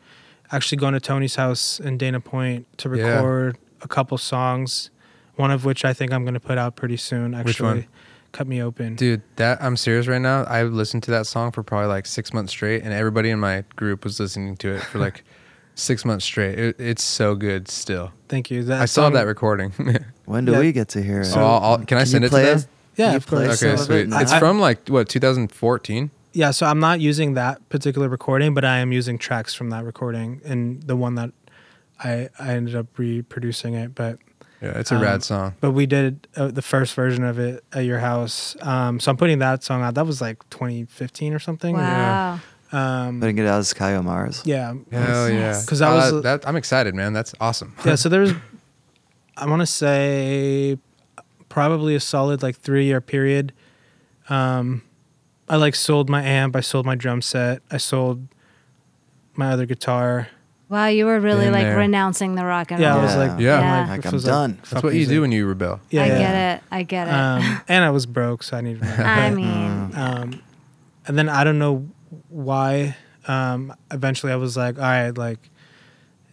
[0.52, 3.16] actually going to tony's house in dana point to Yeah.
[3.16, 4.90] record a couple songs
[5.36, 7.86] one of which i think i'm going to put out pretty soon actually Which one?
[8.32, 10.46] cut me open Dude, that I'm serious right now.
[10.48, 13.64] I've listened to that song for probably like six months straight, and everybody in my
[13.78, 15.24] group was listening to it for like
[15.76, 16.60] six months straight.
[16.60, 18.12] It, it's so good still.
[18.28, 18.64] Thank you.
[18.64, 19.72] That I saw that recording.
[20.26, 20.60] When do Yeah.
[20.60, 21.26] we get to hear it?
[21.26, 22.60] So I'll, I'll, can I send it to play them?
[22.98, 23.64] Yeah, you of course.
[23.64, 24.10] Okay, of it sweet.
[24.22, 26.12] It's I- from like what 2014.
[26.38, 29.84] Yeah, so I'm not using that particular recording, but I am using tracks from that
[29.84, 31.32] recording and the one that
[32.04, 33.96] I I ended up reproducing it.
[33.96, 34.20] But
[34.62, 35.54] Yeah, it's a Um, rad song.
[35.62, 38.56] but we did uh, the first version of it at your house.
[38.62, 39.96] Um, so I'm putting that song out.
[39.96, 41.76] That was like 2015 or something.
[41.76, 42.40] Wow.
[42.72, 44.42] Um, Putting it out as Kaio Mars.
[44.46, 44.74] yeah.
[44.92, 45.40] Hell yeah!
[45.54, 45.66] Nice.
[45.66, 46.48] 'Cause that was- Uh, that.
[46.48, 47.14] I'm excited, man.
[47.14, 47.74] That's awesome.
[47.86, 48.32] yeah so there's,
[49.38, 50.78] i want to say
[51.50, 53.54] probably a solid like three year period
[54.30, 54.82] um
[55.50, 58.28] i like sold my amp i sold my drum set i sold
[59.36, 60.28] my other guitar
[60.70, 61.78] Wow, you were really Been like there.
[61.78, 63.00] renouncing the rock and yeah roll.
[63.00, 63.62] i was like Yeah.
[63.62, 63.80] Yeah.
[63.80, 64.56] like, Like, it I'm was done.
[64.58, 65.14] That's fuck what you music.
[65.16, 65.80] do when you rebel.
[65.90, 66.18] yeah, I yeah.
[66.20, 66.64] get it.
[66.72, 67.14] I get it.
[67.14, 70.42] um and i was broke so i needed money I But, mean, um
[71.08, 71.88] and then i don't know
[72.28, 72.98] why
[73.30, 75.40] um eventually i was like all right like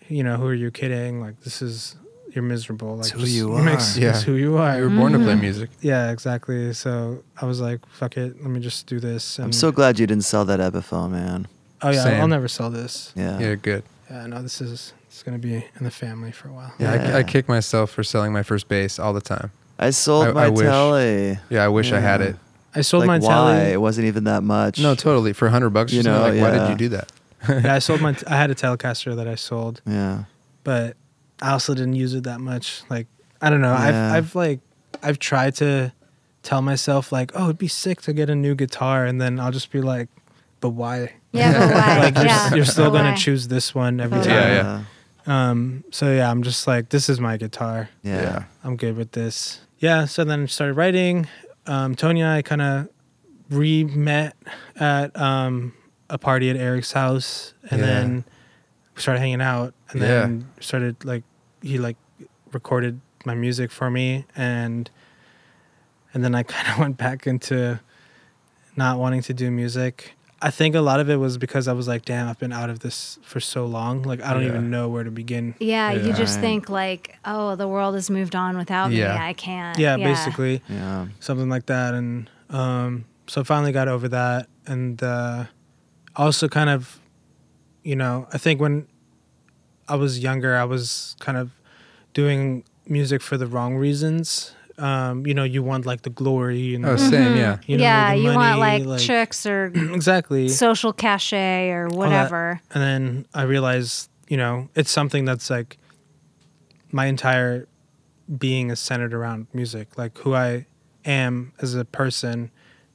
[0.09, 1.95] you know who are you kidding like this is
[2.35, 4.01] you're miserable like It's who you mix- are.
[4.01, 4.11] Yeah.
[4.11, 5.41] it's who you are You were born to play Mhm.
[5.41, 5.71] music.
[5.81, 6.73] Yeah, exactly.
[6.73, 10.07] So I was like, "Fuck it, let me just do this." I'm so glad you
[10.07, 11.47] didn't sell that Epiphone, man.
[11.83, 12.21] Oh yeah, Same.
[12.21, 13.13] I'll never sell this.
[13.15, 13.39] Yeah.
[13.39, 13.83] Yeah, good.
[14.11, 16.73] Yeah, no, this is it's gonna be in the family for a while.
[16.79, 17.17] Yeah, Yeah.
[17.17, 19.51] I, I kick myself for selling my first bass all the time.
[19.79, 20.61] I sold I- my I wish.
[20.67, 21.39] telly.
[21.51, 22.37] Yeah, I wish I had it.
[22.77, 23.35] I sold like, my why?
[23.35, 23.73] telly.
[23.73, 24.81] It wasn't even that much.
[24.81, 25.33] No, totally.
[25.33, 27.13] For a hundred bucks, You you know, know, like, why did you do that?
[27.49, 28.13] yeah, I sold my.
[28.15, 30.25] T- I had a Telecaster that I sold, Yeah.
[30.65, 30.97] but
[31.43, 32.83] I also didn't use it that much.
[32.89, 33.07] Like
[33.41, 33.73] I don't know.
[33.73, 34.13] Yeah.
[34.13, 34.61] I've I've like
[35.03, 35.93] I've tried to
[36.43, 39.51] tell myself like, oh, it'd be sick to get a new guitar, and then I'll
[39.53, 40.09] just be like,
[40.61, 41.13] but why?
[41.33, 41.99] yeah, but why?
[41.99, 43.17] like you're, yeah, you're still but gonna why?
[43.17, 44.35] choose this one every Totally.
[44.35, 44.49] time.
[44.53, 44.85] Yeah,
[45.27, 45.51] yeah.
[45.51, 45.85] Um.
[45.91, 47.89] So yeah, I'm just like, this is my guitar.
[48.03, 48.23] Yeah.
[48.23, 48.45] Yeah.
[48.63, 49.61] I'm good with this.
[49.79, 51.27] Yeah, so then I started writing.
[51.67, 52.89] Um, Tony and I kind of
[53.51, 54.37] re met
[54.77, 55.73] at um,
[56.11, 57.87] a party at Eric's house, and Yeah.
[57.87, 58.25] then
[58.95, 60.21] we started hanging out, and Yeah.
[60.21, 61.25] then started like
[61.63, 61.97] he like
[62.53, 64.91] recorded my music for me, and
[66.13, 67.81] and then I kind of went back into
[68.77, 70.15] not wanting to do music.
[70.43, 72.69] I think a lot of it was because I was like, damn, I've been out
[72.69, 74.03] of this for so long.
[74.03, 74.49] Like I don't Yeah.
[74.49, 75.55] even know where to begin.
[75.59, 76.43] Yeah, you just Right.
[76.43, 78.99] think like, oh, the world has moved on without me.
[78.99, 79.17] Yeah.
[79.25, 79.79] I can't.
[79.79, 79.97] yeah.
[79.97, 80.61] basically.
[80.69, 81.07] Yeah.
[81.21, 85.45] something like that and um so I finally got over that and uh
[86.15, 87.01] also kind of
[87.83, 88.87] you know i think when
[89.89, 91.51] i was younger i was kind of
[92.13, 94.55] doing music for the wrong reasons.
[94.79, 97.37] Um you know you want like the glory and Oh, same.
[97.37, 97.59] Yeah.
[97.67, 100.49] you know, yeah, the you want money, like, chicks or exactly.
[100.49, 102.61] social cachet or whatever.
[102.73, 105.79] and then i realized you know it's something that's like
[106.93, 107.67] my entire
[108.39, 109.99] being is centered around music.
[109.99, 110.67] Like who i
[111.05, 112.51] am as a person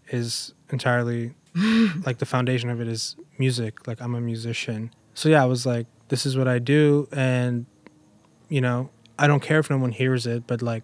[0.09, 1.33] is entirely
[2.05, 3.87] like the foundation of it is music.
[3.87, 4.91] Like i'm a musician.
[5.13, 7.65] So yeah i was like this is what i do and
[8.49, 10.83] you know i don't care if no one hears it but like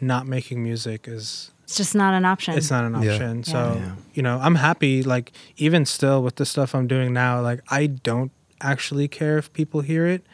[0.00, 2.54] not making music is It's just not an option.
[2.58, 3.12] it's not an Yeah.
[3.12, 3.42] option.
[3.44, 3.92] So, Yeah.
[4.12, 5.02] you know, I'm happy.
[5.02, 9.50] Like, even still with the stuff I'm doing now, like, I don't actually care if
[9.54, 10.26] people hear it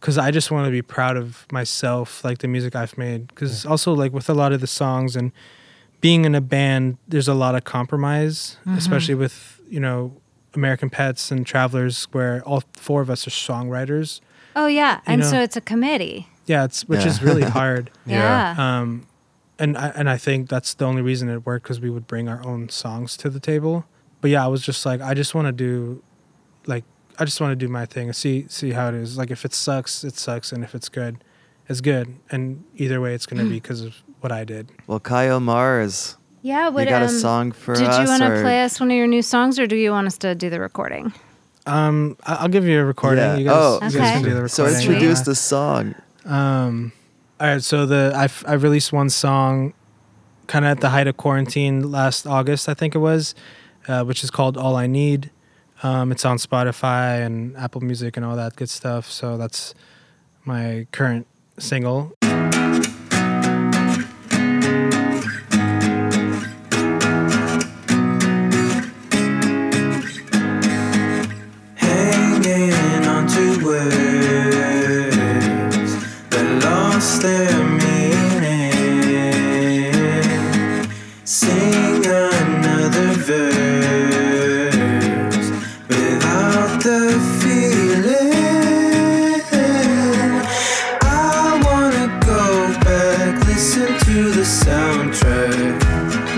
[0.00, 3.28] because I just want to be proud of myself, like the music I've made.
[3.28, 5.30] Because also, like, with a lot of the songs and
[6.00, 8.76] being in a band, there's a lot of compromise, mm-hmm.
[8.78, 10.19] especially with, you know,
[10.54, 14.20] American Pets and Travelers, where all four of us are songwriters.
[14.56, 15.26] Oh yeah, and know.
[15.30, 16.26] so it's a committee.
[16.46, 17.06] Yeah, it's which Yeah.
[17.08, 17.90] is really hard.
[18.06, 18.54] Yeah.
[18.58, 19.06] Um,
[19.58, 22.28] and I, and I think that's the only reason it worked because we would bring
[22.28, 23.84] our own songs to the table.
[24.20, 26.02] But yeah, I was just like, I just want to do,
[26.66, 26.84] like,
[27.18, 29.16] I just want to do my thing and see see how it is.
[29.18, 31.22] Like, if it sucks, it sucks, and if it's good,
[31.68, 32.16] it's good.
[32.30, 34.70] And either way, it's gonna be because of what I did.
[34.86, 36.68] Well, Kaio Mars, yeah.
[36.68, 37.98] you Would, got a um, song for Did us?
[38.00, 40.18] you want to play us one of your new songs, or do you want us
[40.18, 41.12] to do the recording?
[41.66, 43.22] Um, I- I'll give you a recording.
[43.24, 43.36] Yeah.
[43.36, 43.74] You guys, Oh.
[43.74, 44.12] you guys Okay.
[44.12, 45.94] can do the So introduce Uh, the song.
[46.24, 46.92] Um,
[47.40, 47.62] all right.
[47.62, 49.72] So the I've I released one song,
[50.46, 53.34] kind of at the height of quarantine last August, I think it was,
[53.88, 55.30] uh, which is called "All I Need."
[55.82, 59.10] Um, it's on Spotify and Apple Music and all that good stuff.
[59.10, 59.74] So that's
[60.44, 61.26] my current
[61.58, 62.12] single.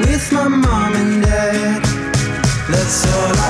[0.06, 1.82] With my mom and dad.
[2.68, 3.41] That's all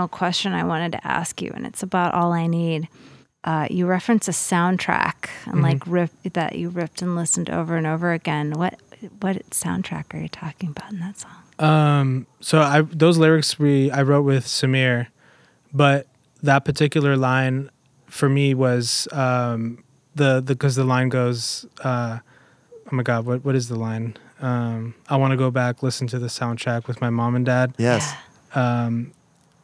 [0.00, 2.88] final question I wanted to ask you, and it's about all I need.
[3.44, 7.86] Uh, you reference a soundtrack and like rip that you ripped and listened over and
[7.86, 8.52] over again.
[8.52, 8.78] What
[9.20, 11.30] what soundtrack are you talking about in that song?
[11.58, 15.08] Um, so I those lyrics we I wrote with Samir,
[15.72, 16.06] but
[16.42, 17.70] that particular line
[18.06, 19.84] for me was um,
[20.14, 22.18] the the because the line goes, uh,
[22.86, 24.16] oh my god, what what is the line?
[24.40, 27.74] Um, I want to go back, listen to the soundtrack with my mom and dad.
[27.76, 28.14] Yes.
[28.54, 29.12] Um,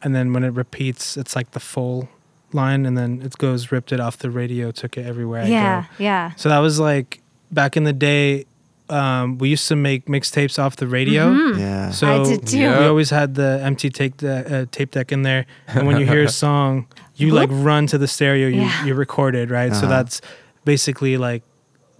[0.07, 2.07] and then when it repeats, it's like the full
[2.53, 5.43] line, and then it goes ripped it off the radio, took it everywhere.
[5.43, 5.87] I Yeah, go.
[6.03, 6.31] yeah.
[6.37, 7.19] So that was like
[7.51, 8.45] back in the day.
[8.89, 11.23] Um, we used to make mixtapes off the radio.
[11.59, 11.91] Yeah.
[11.91, 12.21] So Mm-hmm.
[12.23, 12.57] I did too.
[12.57, 12.79] Yeah.
[12.79, 16.05] we always had the empty tape deck, uh, tape deck in there, and when you
[16.05, 16.87] hear a song,
[17.19, 18.47] you like run to the stereo.
[18.47, 18.85] You Yeah.
[18.85, 19.73] you record it, right?
[19.73, 19.89] So Uh-huh.
[19.95, 20.21] that's
[20.63, 21.43] basically like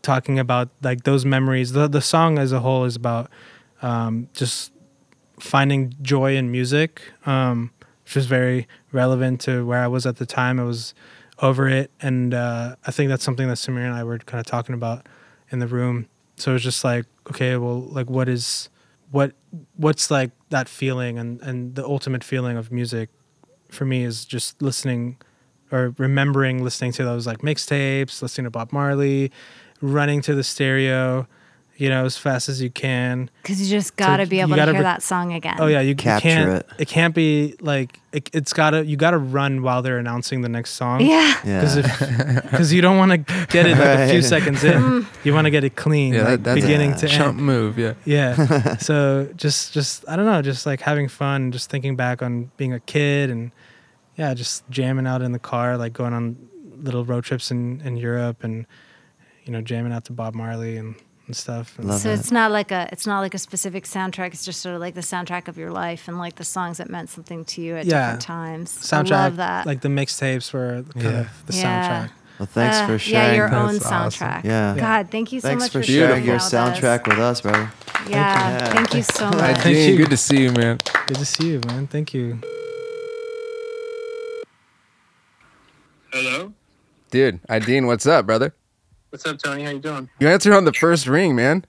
[0.01, 1.73] talking about like those memories.
[1.73, 3.25] The the song as a whole is about
[3.81, 4.71] um, just
[5.39, 7.69] finding joy in music, um,
[8.07, 10.61] which was very relevant to where I was at the time.
[10.61, 10.93] I was
[11.39, 14.45] over it, and uh, I think that's something that Samir and I were kind of
[14.45, 15.05] talking about
[15.49, 16.07] in the room.
[16.37, 18.69] So it was just like, okay, well, like what is
[19.11, 19.33] what
[19.75, 23.09] what's like that feeling and and the ultimate feeling of music
[23.69, 25.17] for me is just listening
[25.69, 29.33] or remembering listening to those like mixtapes, listening to Bob Marley,
[29.81, 31.27] running to the stereo,
[31.77, 33.29] you know, as fast as you can.
[33.43, 35.57] Because you just got to be able to gotta hear re- that song again.
[35.59, 36.65] Oh yeah, you, you can't.
[36.79, 36.87] it.
[36.87, 38.83] can't be like it, it's gotta.
[38.85, 41.01] You gotta run while they're announcing the next song.
[41.01, 41.35] Yeah.
[41.43, 42.41] Because Yeah.
[42.41, 43.17] because you don't want to
[43.49, 44.73] get it like a few seconds in.
[44.81, 45.05] Mm.
[45.23, 47.45] You want to get it clean, Yeah, like that, that's beginning a to chump end.
[47.45, 47.77] move.
[47.77, 47.93] Yeah.
[48.05, 48.77] Yeah.
[48.77, 52.73] so just just I don't know, just like having fun, just thinking back on being
[52.73, 53.51] a kid and
[54.15, 56.37] yeah, just jamming out in the car, like going on
[56.81, 58.65] little road trips in in Europe and
[59.45, 60.95] you know jamming out to Bob Marley and,
[61.27, 61.77] and stuff.
[61.77, 62.19] And Love So it.
[62.19, 64.27] it's not like a it's not like a specific soundtrack.
[64.33, 66.89] It's just sort of like the soundtrack of your life and like the songs that
[66.89, 68.01] meant something to you at Yeah.
[68.01, 68.71] different times.
[68.71, 69.65] soundtrack, I love that.
[69.65, 71.19] like the mixtapes were kind Yeah.
[71.21, 71.63] of the Yeah.
[72.07, 72.11] soundtrack.
[72.39, 73.35] Well, thanks Uh, for yeah, sharing.
[73.35, 74.27] your own That's awesome.
[74.27, 74.43] soundtrack.
[74.43, 74.75] Yeah.
[74.77, 76.53] God, thank you so Thanks much for for sharing sharing your all this.
[76.53, 77.71] soundtrack with us, brother.
[78.07, 78.73] Yeah, you.
[78.73, 79.61] thank you so Hi, much.
[79.63, 79.97] Thank you.
[79.97, 80.79] Good to see you, man.
[81.07, 81.87] Good to see you, man.
[81.87, 82.39] Thank you.
[86.13, 86.53] Hello.
[87.11, 88.53] Dude, Ideen, what's up, brother?
[89.17, 89.63] What's up, Tony?
[89.63, 90.07] How you doing?
[90.19, 91.65] You answered on the first ring, man.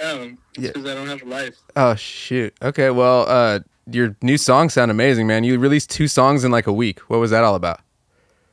[0.00, 0.72] Oh, Yeah.
[0.72, 1.54] because I don't have a life.
[1.76, 2.52] Oh shoot.
[2.60, 5.44] Okay, well, uh, your new songs sound amazing, man.
[5.44, 6.98] You released two songs in like a week.
[7.08, 7.78] What was that all about?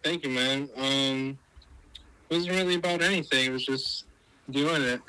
[0.03, 0.69] Thank you, man.
[0.77, 1.39] Um,
[2.29, 3.47] it wasn't really about anything.
[3.47, 4.05] It was just
[4.51, 5.01] doing it.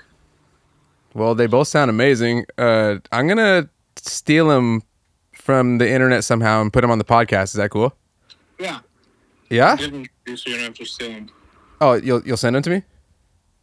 [1.12, 2.46] Well, they both sound amazing.
[2.56, 4.82] Uh, I'm gonna steal them
[5.34, 7.48] from the internet somehow and put them on the podcast.
[7.48, 7.94] Is that cool?
[8.58, 8.78] Yeah.
[9.50, 9.76] Yeah.
[9.76, 11.28] Give them to you so you don't have to steal them.
[11.78, 12.82] Oh, you'll you'll send them to me.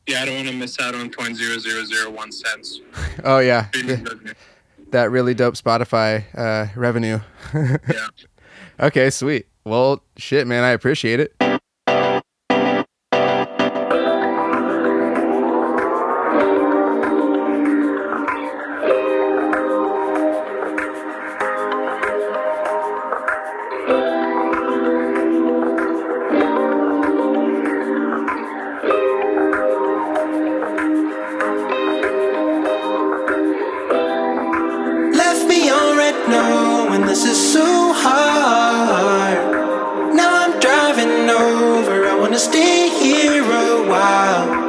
[0.10, 2.82] Yeah, I don't want to miss out on point zero zero zero one cents.
[3.24, 3.68] Oh yeah,
[4.92, 7.20] that really dope Spotify uh, revenue.
[7.54, 8.08] Yeah.
[8.80, 9.46] Okay, sweet.
[9.66, 11.59] Well, shit, man, I appreciate it.
[36.30, 39.40] Knowing this is so hard.
[40.16, 42.08] Now I'm driving over.
[42.08, 44.69] I wanna stay here a while.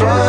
[0.00, 0.23] fun.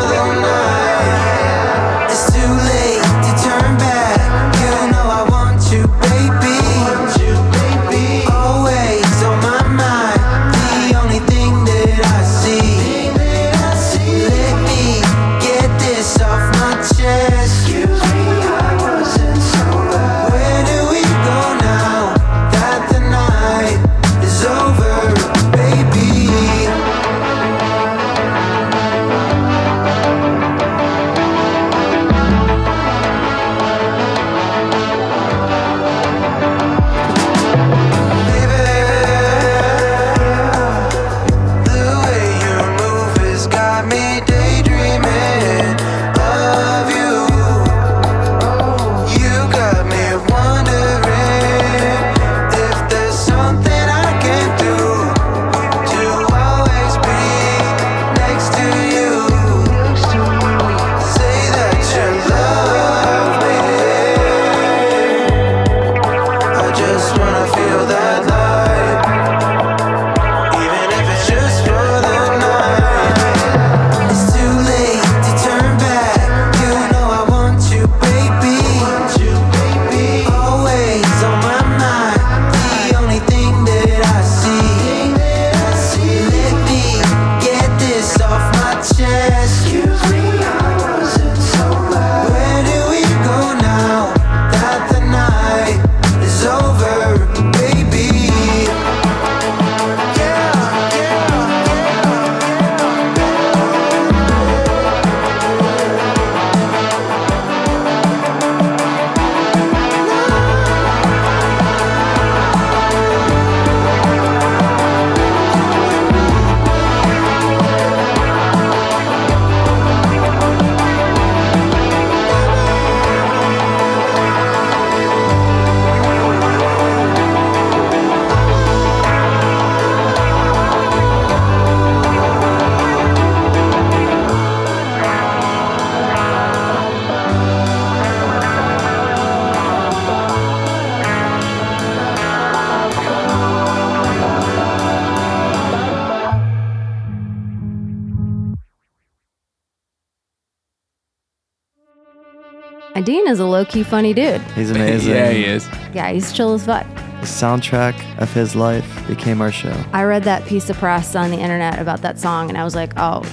[153.35, 154.41] Is a low key funny dude.
[154.53, 155.13] He's amazing.
[155.13, 155.67] yeah, he is.
[155.93, 156.87] Yeah, he's chill as fuck.
[157.19, 159.73] The soundtrack of his life became our show.
[159.93, 162.75] I read that piece of press on the internet about that song, and I was
[162.75, 163.23] like, oh,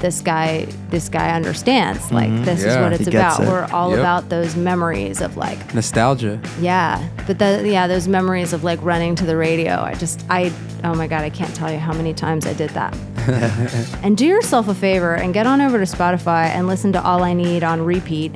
[0.00, 2.00] this guy, this guy understands.
[2.00, 2.14] Mm-hmm.
[2.14, 3.40] Like, this is what it's about.
[3.40, 3.48] it.
[3.48, 3.98] We're all Yep.
[3.98, 6.38] about those memories of like, Nostalgia.
[6.60, 9.80] yeah, but the yeah, those memories of like running to the radio.
[9.80, 10.52] I just, I,
[10.84, 12.94] oh my god, I can't tell you how many times I did that.
[14.02, 17.22] and do yourself a favor and get on over to Spotify and listen to All
[17.24, 18.32] I Need on repeat.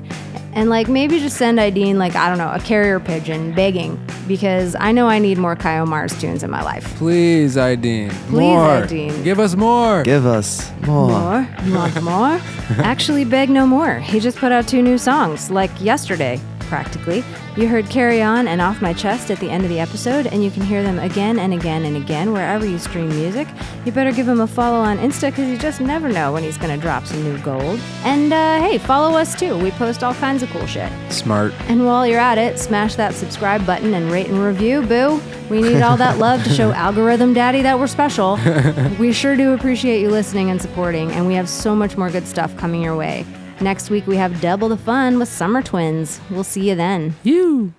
[0.52, 4.74] And like maybe just send Ideen like I don't know a carrier pigeon begging because
[4.78, 6.84] I know I need more Kaio Mars tunes in my life.
[6.96, 8.10] Please, Ideen.
[8.28, 8.82] Please, more.
[8.82, 9.24] Ideen.
[9.24, 10.02] Give us more.
[10.02, 11.10] Give us more.
[11.10, 11.48] More?
[11.64, 12.40] You want more?
[12.84, 13.98] Actually, beg no more.
[14.00, 16.40] He just put out two new songs, like yesterday,
[16.70, 17.22] practically.
[17.56, 20.42] You heard Carry On and Off My Chest at the end of the episode, and
[20.42, 23.48] you can hear them again and again and again wherever you stream music.
[23.84, 26.56] You better give him a follow on Insta because you just never know when he's
[26.56, 27.80] going to drop some new gold.
[28.04, 29.58] And uh, hey, follow us too.
[29.58, 30.90] We post all kinds of cool shit.
[31.12, 31.52] Smart.
[31.68, 35.20] And while you're at it, smash that subscribe button and rate and review, boo.
[35.50, 38.38] We need all that love to show Algorithm Daddy that we're special.
[39.00, 42.28] we sure do appreciate you listening and supporting, and we have so much more good
[42.28, 43.26] stuff coming your way.
[43.62, 46.18] Next week, we have double the fun with Summer Twins.
[46.30, 47.14] We'll see you then.
[47.22, 47.74] You.